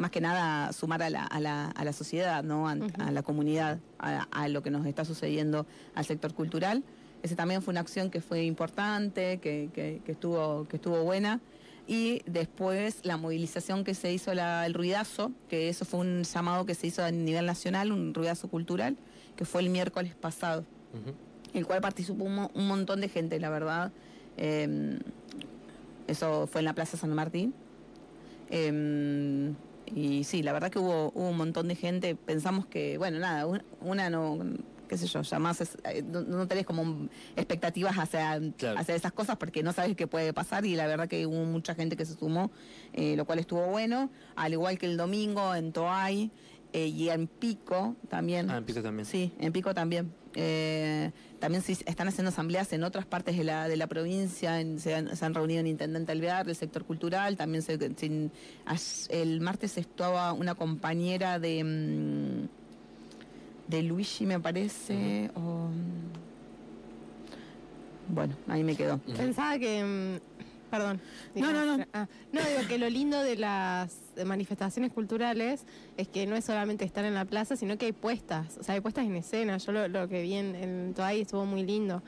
más 0.00 0.10
que 0.10 0.20
nada 0.20 0.72
sumar 0.72 1.02
a 1.02 1.10
la, 1.10 1.24
a 1.24 1.38
la, 1.40 1.66
a 1.66 1.84
la 1.84 1.92
sociedad 1.92 2.42
no 2.42 2.68
a, 2.68 2.74
la 2.74 3.22
comunidad 3.22 3.78
a, 3.98 4.22
a 4.30 4.48
lo 4.48 4.62
que 4.62 4.70
nos 4.70 4.84
está 4.86 5.04
sucediendo 5.04 5.66
al 5.94 6.04
sector 6.04 6.34
cultural 6.34 6.82
ese 7.22 7.36
también 7.36 7.60
fue 7.62 7.72
una 7.72 7.80
acción 7.80 8.10
que 8.10 8.20
fue 8.20 8.44
importante 8.44 9.38
que, 9.40 9.68
que- 9.74 10.00
que 10.04 10.12
estuvo 10.12 10.66
que 10.68 10.76
estuvo 10.76 11.02
buena 11.04 11.40
y 11.86 12.22
después 12.26 13.00
la 13.04 13.16
movilización 13.16 13.84
que 13.84 13.94
se 13.94 14.12
hizo 14.12 14.32
la- 14.34 14.64
el 14.66 14.74
ruidazo 14.74 15.32
que 15.48 15.68
eso 15.68 15.84
fue 15.84 16.00
un 16.00 16.22
llamado 16.24 16.64
que 16.66 16.74
se 16.74 16.86
hizo 16.86 17.04
a 17.04 17.10
nivel 17.10 17.46
nacional 17.46 17.92
un 17.92 18.14
ruidazo 18.14 18.48
cultural 18.48 18.96
que 19.36 19.44
fue 19.44 19.60
el 19.62 19.70
miércoles 19.70 20.14
pasado 20.14 20.64
Ujú. 20.94 21.14
el 21.52 21.66
cual 21.66 21.80
participó 21.80 22.24
un, 22.24 22.34
mo- 22.36 22.50
un 22.54 22.66
montón 22.68 23.00
de 23.00 23.08
gente, 23.08 23.38
la 23.40 23.50
verdad. 23.50 23.90
Eh, 24.36 24.98
eso 26.06 26.46
fue 26.46 26.60
en 26.60 26.64
la 26.66 26.74
Plaza 26.74 26.96
San 26.96 27.12
Martín. 27.14 27.52
Eh, 28.50 29.52
y 29.94 30.24
sí, 30.24 30.42
la 30.42 30.52
verdad 30.52 30.70
que 30.70 30.78
hubo, 30.78 31.12
hubo 31.14 31.28
un 31.30 31.36
montón 31.36 31.68
de 31.68 31.74
gente. 31.74 32.14
Pensamos 32.14 32.66
que, 32.66 32.98
bueno, 32.98 33.18
nada, 33.18 33.46
un- 33.46 33.62
una 33.80 34.10
no, 34.10 34.38
qué 34.88 34.96
sé 34.96 35.06
yo, 35.06 35.22
ya 35.22 35.38
más 35.38 35.60
es- 35.60 35.78
eh, 35.84 36.02
no, 36.02 36.22
no 36.22 36.46
tenés 36.48 36.66
como 36.66 37.08
expectativas 37.36 37.96
hacia, 37.96 38.40
Claro. 38.56 38.78
hacia 38.78 38.94
esas 38.94 39.12
cosas 39.12 39.36
porque 39.36 39.62
no 39.62 39.72
sabes 39.72 39.96
qué 39.96 40.06
puede 40.06 40.32
pasar 40.32 40.64
y 40.66 40.74
la 40.76 40.86
verdad 40.86 41.08
que 41.08 41.26
hubo 41.26 41.44
mucha 41.44 41.74
gente 41.74 41.96
que 41.96 42.04
se 42.04 42.14
sumó, 42.14 42.50
eh, 42.92 43.16
lo 43.16 43.24
cual 43.24 43.38
estuvo 43.38 43.66
bueno. 43.66 44.10
Al 44.36 44.52
igual 44.52 44.78
que 44.78 44.86
el 44.86 44.96
domingo 44.96 45.54
en 45.54 45.72
Toay 45.72 46.30
eh, 46.72 46.86
y 46.86 47.08
en 47.08 47.26
Pico 47.26 47.96
también. 48.08 48.48
Ah, 48.50 48.58
en 48.58 48.64
Pico 48.64 48.82
también. 48.82 49.04
Sí, 49.06 49.32
en 49.40 49.52
Pico 49.52 49.74
también. 49.74 50.12
Eh, 50.36 51.10
también 51.40 51.62
sí 51.62 51.72
están 51.86 52.06
haciendo 52.06 52.28
asambleas 52.28 52.72
en 52.72 52.84
otras 52.84 53.04
partes 53.06 53.36
de 53.36 53.42
la, 53.44 53.66
de 53.66 53.76
la 53.76 53.86
provincia, 53.88 54.60
en- 54.60 54.78
se, 54.78 54.94
han, 54.94 55.16
se 55.16 55.24
han 55.24 55.34
reunido 55.34 55.60
en 55.60 55.66
Intendente 55.66 56.12
Alvear, 56.12 56.46
del 56.46 56.54
sector 56.54 56.84
cultural, 56.84 57.36
también 57.36 57.62
se, 57.62 57.78
as- 58.64 59.08
el 59.10 59.40
martes 59.40 59.76
estaba 59.78 60.32
una 60.32 60.54
compañera 60.54 61.38
de, 61.40 61.64
mm, 61.64 62.48
de 63.70 63.82
Luigi, 63.82 64.26
me 64.26 64.38
parece, 64.38 65.30
o, 65.34 65.68
bueno, 68.08 68.34
ahí 68.48 68.64
me 68.64 68.74
quedó. 68.76 68.98
Pensaba 68.98 69.58
que. 69.58 69.84
mm, 69.84 70.40
Perdón. 70.70 71.00
No, 71.34 71.52
no, 71.52 71.76
no. 71.78 71.84
Ah, 71.92 72.06
no, 72.32 72.40
digo 72.42 72.68
que 72.68 72.78
lo 72.78 72.88
lindo 72.88 73.20
de 73.24 73.34
las 73.36 73.92
manifestaciones 74.24 74.92
culturales 74.92 75.64
es 75.96 76.08
que 76.08 76.26
no 76.26 76.36
es 76.36 76.44
solamente 76.44 76.84
estar 76.84 77.04
en 77.04 77.14
la 77.14 77.24
plaza, 77.24 77.56
sino 77.56 77.76
que 77.78 77.86
hay 77.86 77.92
puestas. 77.92 78.56
O 78.58 78.62
sea, 78.62 78.74
hay 78.74 78.80
puestas 78.80 79.04
en 79.06 79.16
escena. 79.16 79.56
Yo 79.58 79.72
lo, 79.72 79.88
lo 79.88 80.08
que 80.08 80.22
vi 80.22 80.34
en, 80.34 80.54
en 80.54 80.94
Toay 80.94 81.20
estuvo 81.22 81.44
muy 81.46 81.62
lindo. 81.64 82.02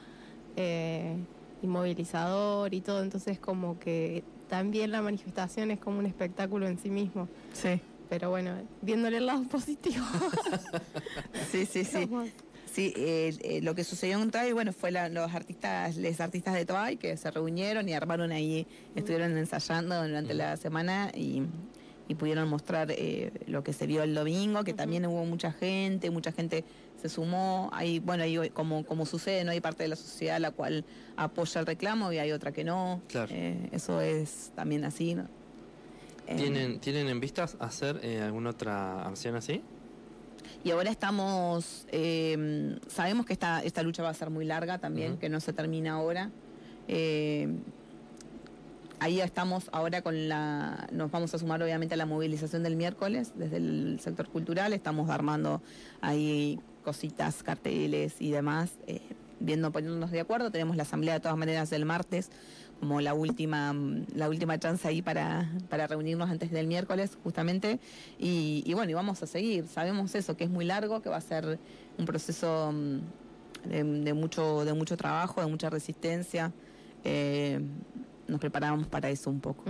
Eh, 0.56 1.16
y 1.62 1.66
movilizador 1.66 2.74
y 2.74 2.80
todo. 2.80 3.02
Entonces, 3.02 3.38
como 3.38 3.78
que 3.78 4.24
también 4.48 4.90
la 4.90 5.00
manifestación 5.00 5.70
es 5.70 5.78
como 5.78 5.98
un 5.98 6.06
espectáculo 6.06 6.66
en 6.66 6.78
sí 6.78 6.90
mismo. 6.90 7.28
Sí, 7.52 7.80
Pero 8.10 8.30
bueno, 8.30 8.56
viéndole 8.82 9.18
el 9.18 9.26
lado 9.26 9.44
positivo. 9.44 10.04
sí, 11.50 11.66
sí, 11.66 11.84
sí. 11.84 12.08
Sí, 12.72 12.94
eh, 12.96 13.36
eh, 13.42 13.60
lo 13.62 13.74
que 13.74 13.84
sucedió 13.84 14.18
en 14.22 14.30
Toay, 14.30 14.52
bueno, 14.52 14.72
fue 14.72 14.90
la- 14.90 15.10
los 15.10 15.32
artistas, 15.34 15.94
los 15.98 16.20
artistas 16.20 16.54
de 16.54 16.64
Toay 16.64 16.96
que 16.96 17.18
se 17.18 17.30
reunieron 17.30 17.86
y 17.86 17.92
armaron 17.92 18.32
ahí, 18.32 18.66
estuvieron 18.96 19.36
ensayando 19.36 20.02
durante 20.02 20.32
la 20.32 20.56
semana 20.56 21.10
y, 21.14 21.42
y 22.12 22.14
pudieron 22.14 22.48
mostrar 22.48 22.90
eh, 22.90 23.32
lo 23.46 23.64
que 23.64 23.72
se 23.72 23.86
vio 23.86 24.02
el 24.02 24.14
domingo, 24.14 24.64
que 24.64 24.74
también 24.74 25.06
hubo 25.06 25.24
mucha 25.24 25.50
gente, 25.50 26.10
mucha 26.10 26.30
gente 26.30 26.64
se 27.00 27.08
sumó, 27.08 27.70
hay, 27.72 27.98
bueno, 27.98 28.22
ahí 28.22 28.50
como, 28.50 28.84
como 28.84 29.06
sucede, 29.06 29.44
no 29.44 29.50
hay 29.50 29.60
parte 29.60 29.82
de 29.82 29.88
la 29.88 29.96
sociedad 29.96 30.38
la 30.38 30.50
cual 30.50 30.84
apoya 31.16 31.60
el 31.60 31.66
reclamo 31.66 32.12
y 32.12 32.18
hay 32.18 32.32
otra 32.32 32.52
que 32.52 32.64
no. 32.64 33.00
Claro. 33.08 33.32
Eh, 33.34 33.70
eso 33.72 34.00
es 34.00 34.52
también 34.54 34.84
así, 34.84 35.14
¿no? 35.14 35.26
Eh, 36.26 36.36
¿Tienen, 36.36 36.78
¿Tienen 36.80 37.08
en 37.08 37.18
vistas 37.18 37.56
hacer 37.58 37.98
eh, 38.02 38.20
alguna 38.20 38.50
otra 38.50 39.02
acción 39.08 39.34
así? 39.34 39.62
Y 40.64 40.70
ahora 40.70 40.90
estamos, 40.90 41.86
eh, 41.90 42.78
sabemos 42.86 43.26
que 43.26 43.32
esta, 43.32 43.62
esta 43.64 43.82
lucha 43.82 44.02
va 44.02 44.10
a 44.10 44.14
ser 44.14 44.30
muy 44.30 44.44
larga 44.44 44.78
también, 44.78 45.16
que 45.16 45.28
no 45.28 45.40
se 45.40 45.52
termina 45.52 45.94
ahora. 45.94 46.30
Eh, 46.88 47.48
ahí 49.02 49.20
estamos 49.20 49.68
ahora 49.72 50.00
con 50.02 50.28
la, 50.28 50.86
nos 50.92 51.10
vamos 51.10 51.34
a 51.34 51.38
sumar 51.38 51.60
obviamente 51.60 51.94
a 51.94 51.96
la 51.96 52.06
movilización 52.06 52.62
del 52.62 52.76
miércoles 52.76 53.32
desde 53.34 53.56
el 53.56 53.98
sector 54.00 54.28
cultural, 54.28 54.72
estamos 54.72 55.10
armando 55.10 55.60
ahí 56.00 56.60
cositas, 56.84 57.42
carteles 57.42 58.14
y 58.20 58.30
demás, 58.30 58.70
eh, 58.86 59.00
viendo, 59.40 59.72
poniéndonos 59.72 60.12
de 60.12 60.20
acuerdo. 60.20 60.52
Tenemos 60.52 60.76
la 60.76 60.84
asamblea 60.84 61.14
de 61.14 61.20
todas 61.20 61.36
maneras 61.36 61.72
el 61.72 61.84
martes 61.84 62.30
como 62.78 63.00
la 63.00 63.14
última 63.14 63.74
la 64.14 64.28
última 64.28 64.58
chance 64.58 64.86
ahí 64.86 65.02
para, 65.02 65.50
para 65.68 65.86
reunirnos 65.88 66.30
antes 66.30 66.52
del 66.52 66.68
miércoles 66.68 67.18
justamente. 67.24 67.80
Y, 68.20 68.72
bueno 68.72 68.90
y 68.92 68.94
vamos 68.94 69.20
a 69.24 69.26
seguir. 69.26 69.66
Sabemos 69.66 70.14
eso 70.14 70.36
que 70.36 70.44
es 70.44 70.50
muy 70.50 70.64
largo 70.64 71.02
que 71.02 71.08
va 71.08 71.16
a 71.16 71.20
ser 71.20 71.58
un 71.98 72.04
proceso 72.04 72.72
mm, 72.72 73.68
de, 73.68 73.82
de 73.82 74.14
mucho 74.14 74.64
de 74.64 74.74
mucho 74.74 74.96
trabajo 74.96 75.40
de 75.40 75.48
mucha 75.48 75.70
resistencia 75.70 76.52
Eh, 77.04 77.60
nos 78.28 78.40
preparamos 78.40 78.86
para 78.86 79.10
eso 79.10 79.30
un 79.30 79.40
poco. 79.40 79.64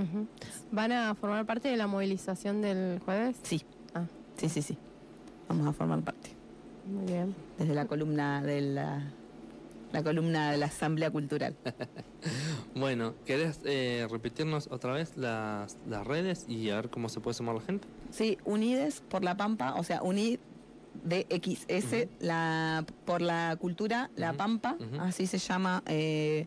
¿Van 0.70 0.92
a 0.92 1.14
formar 1.14 1.44
parte 1.46 1.68
de 1.68 1.76
la 1.76 1.86
movilización 1.86 2.60
del 2.62 2.98
jueves? 3.04 3.36
sí 3.42 3.62
Ah. 3.94 4.04
sí 4.38 4.48
sí 4.48 4.62
sí 4.62 4.78
vamos 5.48 5.66
a 5.66 5.72
formar 5.74 6.00
parte 6.00 6.30
Muy 6.86 7.04
bien. 7.12 7.34
desde 7.58 7.74
la 7.74 7.84
columna 7.86 8.42
de 8.42 8.60
la 8.62 9.02
la 9.92 10.02
columna 10.02 10.50
de 10.52 10.56
la 10.56 10.66
asamblea 10.66 11.10
cultural 11.10 11.54
Bueno, 12.74 13.14
¿querés 13.26 13.60
eh, 13.64 14.06
repetirnos 14.10 14.68
otra 14.70 14.92
vez 14.94 15.16
las, 15.16 15.76
las 15.88 16.06
redes 16.06 16.46
y 16.48 16.70
a 16.70 16.76
ver 16.76 16.88
cómo 16.88 17.08
se 17.08 17.20
puede 17.20 17.34
sumar 17.34 17.54
la 17.56 17.60
gente? 17.60 17.86
Sí, 18.10 18.38
Unides 18.44 19.02
por 19.08 19.22
la 19.24 19.36
Pampa, 19.36 19.74
o 19.74 19.84
sea, 19.84 20.02
Unid 20.02 20.38
de 21.04 21.26
XS, 21.30 21.84
Ujú. 22.04 22.10
la, 22.20 22.84
por 23.04 23.20
la 23.22 23.56
cultura, 23.60 24.10
la 24.16 24.32
Pampa, 24.34 24.76
así 25.00 25.26
se 25.26 25.38
llama. 25.38 25.82
eh, 25.86 26.46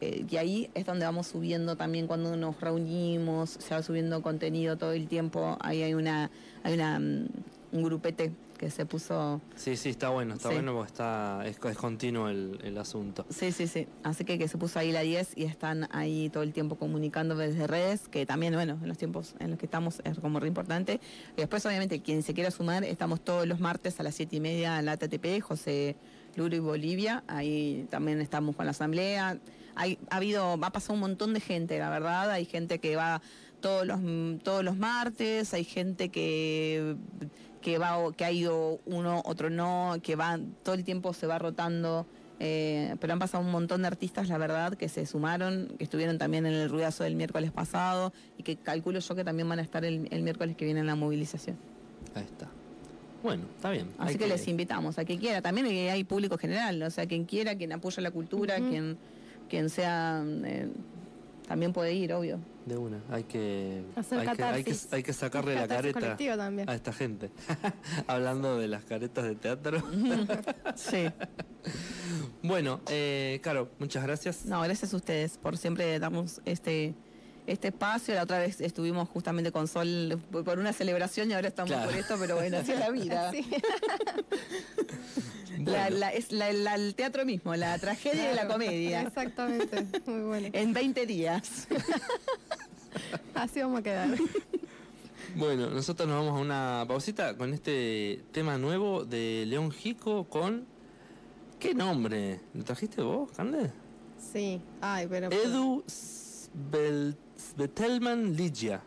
eh, 0.00 0.24
y 0.28 0.36
ahí 0.36 0.70
es 0.74 0.86
donde 0.86 1.04
vamos 1.04 1.26
subiendo 1.28 1.76
también 1.76 2.06
cuando 2.06 2.36
nos 2.36 2.60
reunimos, 2.60 3.50
se 3.50 3.74
va 3.74 3.82
subiendo 3.82 4.22
contenido 4.22 4.76
todo 4.76 4.92
el 4.92 5.08
tiempo. 5.08 5.56
Ahí 5.60 5.82
hay 5.82 5.94
una, 5.94 6.30
hay 6.62 6.74
una 6.74 6.98
mm, 6.98 7.26
un 7.72 7.82
grupete 7.84 8.32
que 8.58 8.68
se 8.70 8.84
puso 8.84 9.40
Sí, 9.56 9.74
sí, 9.76 9.88
está 9.88 10.10
bueno, 10.10 10.34
está 10.34 10.48
Sí. 10.50 10.54
bueno 10.56 10.74
porque 10.74 10.88
está, 10.88 11.42
es, 11.46 11.58
es 11.64 11.76
continuo 11.78 12.28
el, 12.28 12.58
el 12.62 12.76
asunto. 12.76 13.24
Sí, 13.30 13.52
sí, 13.52 13.66
sí. 13.66 13.86
Así 14.02 14.24
que, 14.26 14.36
que 14.38 14.48
se 14.48 14.58
puso 14.58 14.78
ahí 14.78 14.92
la 14.92 15.00
10 15.00 15.32
y 15.38 15.44
están 15.44 15.88
ahí 15.92 16.28
todo 16.28 16.42
el 16.42 16.52
tiempo 16.52 16.76
comunicando 16.76 17.34
desde 17.36 17.66
redes, 17.66 18.06
que 18.08 18.26
también, 18.26 18.52
bueno, 18.52 18.78
en 18.82 18.86
los 18.88 18.98
tiempos 18.98 19.34
en 19.38 19.50
los 19.50 19.58
que 19.58 19.64
estamos 19.64 20.02
es 20.04 20.18
como 20.18 20.40
re 20.40 20.48
importante. 20.48 21.00
Y 21.38 21.40
después, 21.40 21.64
obviamente, 21.64 22.02
quien 22.02 22.22
se 22.22 22.34
quiera 22.34 22.50
sumar, 22.50 22.84
estamos 22.84 23.22
todos 23.22 23.46
los 23.46 23.60
martes 23.60 23.98
a 23.98 24.02
las 24.02 24.14
7 24.16 24.36
y 24.36 24.40
media 24.40 24.78
en 24.78 24.84
la 24.84 24.98
TTP, 24.98 25.40
José 25.40 25.96
Y 26.48 26.58
Bolivia, 26.58 27.22
ahí 27.26 27.86
también 27.90 28.20
estamos 28.20 28.56
con 28.56 28.64
la 28.64 28.70
asamblea. 28.70 29.38
Hay, 29.74 29.98
ha 30.10 30.16
habido, 30.16 30.54
ha 30.54 30.70
pasado 30.70 30.94
un 30.94 31.00
montón 31.00 31.34
de 31.34 31.40
gente, 31.40 31.78
la 31.78 31.90
verdad, 31.90 32.30
hay 32.30 32.44
gente 32.44 32.78
que 32.78 32.96
va 32.96 33.20
todos 33.60 33.86
los, 33.86 34.00
todos 34.42 34.64
los 34.64 34.76
martes, 34.76 35.52
hay 35.52 35.64
gente 35.64 36.08
que, 36.08 36.96
que, 37.60 37.78
va, 37.78 38.12
que 38.14 38.24
ha 38.24 38.32
ido 38.32 38.80
uno, 38.86 39.22
otro 39.24 39.50
no, 39.50 39.96
que 40.02 40.16
va, 40.16 40.38
todo 40.62 40.74
el 40.74 40.84
tiempo 40.84 41.12
se 41.12 41.26
va 41.26 41.38
rotando. 41.38 42.06
Eh, 42.42 42.96
pero 43.00 43.12
han 43.12 43.18
pasado 43.18 43.44
un 43.44 43.50
montón 43.50 43.82
de 43.82 43.88
artistas, 43.88 44.28
la 44.28 44.38
verdad, 44.38 44.72
que 44.72 44.88
se 44.88 45.04
sumaron, 45.04 45.74
que 45.76 45.84
estuvieron 45.84 46.16
también 46.16 46.46
en 46.46 46.54
el 46.54 46.70
ruidazo 46.70 47.04
del 47.04 47.14
miércoles 47.14 47.52
pasado 47.52 48.14
y 48.38 48.44
que 48.44 48.56
calculo 48.56 48.98
yo 48.98 49.14
que 49.14 49.24
también 49.24 49.46
van 49.46 49.58
a 49.58 49.62
estar 49.62 49.84
el, 49.84 50.08
el 50.10 50.22
miércoles 50.22 50.56
que 50.56 50.64
viene 50.64 50.80
en 50.80 50.86
la 50.86 50.94
movilización. 50.94 51.58
Ahí 52.14 52.24
está. 52.24 52.48
Bueno, 53.22 53.44
está 53.54 53.70
bien. 53.70 53.88
Así 53.98 54.16
que, 54.16 54.26
les 54.26 54.46
invitamos 54.48 54.98
a 54.98 55.04
quien 55.04 55.18
quiera. 55.18 55.42
También 55.42 55.66
hay 55.66 56.04
público 56.04 56.38
general, 56.38 56.82
o 56.82 56.90
sea, 56.90 57.06
quien 57.06 57.24
quiera, 57.24 57.54
quien 57.54 57.72
apoya 57.72 58.02
la 58.02 58.10
cultura, 58.10 58.56
quien, 58.56 58.96
quien 59.48 59.68
sea, 59.68 60.24
eh, 60.44 60.68
también 61.46 61.72
puede 61.72 61.92
ir, 61.92 62.12
obvio. 62.12 62.38
De 62.64 62.76
una, 62.76 63.00
hay 63.10 63.24
que, 63.24 63.82
Hacer 63.96 64.20
hay 64.20 64.24
que, 64.24 64.30
hay 64.30 64.36
que, 64.36 64.42
catarsis. 64.42 64.92
hay 64.92 65.02
que 65.02 65.12
sacarle 65.12 65.54
la 65.54 65.66
careta 65.66 66.16
a 66.66 66.74
esta 66.74 66.92
gente. 66.92 67.30
Hablando 68.06 68.58
de 68.58 68.68
las 68.68 68.84
caretas 68.84 69.24
de 69.24 69.34
teatro. 69.34 69.82
Sí. 70.76 71.08
bueno, 72.42 72.80
eh, 72.88 73.40
Caro, 73.42 73.70
muchas 73.78 74.02
gracias. 74.02 74.46
No, 74.46 74.62
gracias 74.62 74.94
a 74.94 74.96
ustedes 74.96 75.36
por 75.36 75.58
siempre 75.58 75.98
darnos 75.98 76.40
este 76.44 76.94
este 77.52 77.68
espacio. 77.68 78.14
La 78.14 78.22
otra 78.22 78.38
vez 78.38 78.60
estuvimos 78.60 79.08
justamente 79.08 79.50
con 79.52 79.66
Sol 79.68 80.20
por 80.30 80.58
una 80.58 80.72
celebración 80.72 81.30
y 81.30 81.34
ahora 81.34 81.48
estamos 81.48 81.70
Claro. 81.72 81.90
por 81.90 81.98
esto, 81.98 82.16
pero 82.18 82.36
bueno, 82.36 82.58
así 82.58 82.72
es 82.72 82.78
la 82.78 82.90
vida. 82.90 83.30
Sí. 83.32 83.46
La- 85.58 85.64
Bueno. 85.88 85.98
la- 85.98 86.08
es 86.10 86.32
la- 86.32 86.52
la- 86.52 86.74
el 86.76 86.94
teatro 86.94 87.26
mismo, 87.26 87.54
la 87.54 87.76
tragedia 87.78 88.32
y 88.32 88.34
la 88.34 88.46
comedia. 88.48 89.02
Exactamente, 89.02 89.86
muy 90.06 90.20
bueno. 90.22 90.48
En 90.52 90.72
20 90.72 91.04
días. 91.04 91.68
Así 93.34 93.60
vamos 93.60 93.80
a 93.80 93.82
quedar. 93.82 94.08
Bueno, 95.36 95.68
nosotros 95.68 96.08
nos 96.08 96.24
vamos 96.24 96.38
a 96.38 96.42
una 96.42 96.84
pausita 96.88 97.36
con 97.36 97.52
este 97.52 98.22
tema 98.32 98.56
nuevo 98.58 99.04
de 99.04 99.44
León 99.46 99.70
Jico 99.70 100.24
con... 100.24 100.64
¿Qué 101.58 101.74
nombre? 101.74 102.40
¿Lo 102.54 102.64
trajiste 102.64 103.02
vos, 103.02 103.30
Cande? 103.32 103.70
Sí, 104.32 104.60
ay, 104.80 105.06
pero... 105.10 105.28
Edu 105.30 105.84
Svetelman 107.40 108.36
Ligia. 108.36 108.80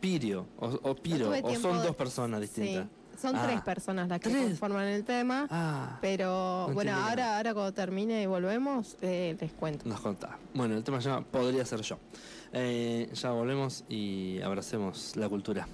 Pirio, 0.00 0.46
o, 0.58 0.66
o 0.82 0.94
Piro, 0.96 1.30
o 1.30 1.54
son 1.54 1.78
de- 1.78 1.86
dos 1.86 1.94
personas 1.94 2.40
distintas. 2.40 2.86
Sí, 3.14 3.18
son 3.22 3.36
Ah. 3.36 3.42
tres 3.46 3.60
personas 3.60 4.08
las 4.08 4.18
que 4.18 4.30
¿Tres? 4.30 4.48
conforman 4.48 4.88
el 4.88 5.04
tema. 5.04 5.46
Ah, 5.48 5.98
Pero 6.00 6.66
no 6.68 6.74
bueno, 6.74 6.92
ahora, 6.92 7.36
ahora 7.36 7.54
cuando 7.54 7.72
termine 7.72 8.20
y 8.22 8.26
volvemos, 8.26 8.96
eh, 9.00 9.36
les 9.40 9.52
cuento. 9.52 9.88
nos 9.88 10.00
contá. 10.00 10.36
Bueno, 10.54 10.74
el 10.76 10.82
tema 10.82 10.98
llama 10.98 11.24
Podría 11.24 11.64
ser 11.64 11.82
yo. 11.82 11.98
Eh, 12.52 13.08
ya 13.14 13.30
volvemos 13.30 13.84
y 13.88 14.40
abracemos 14.42 15.14
la 15.16 15.28
cultura. 15.28 15.68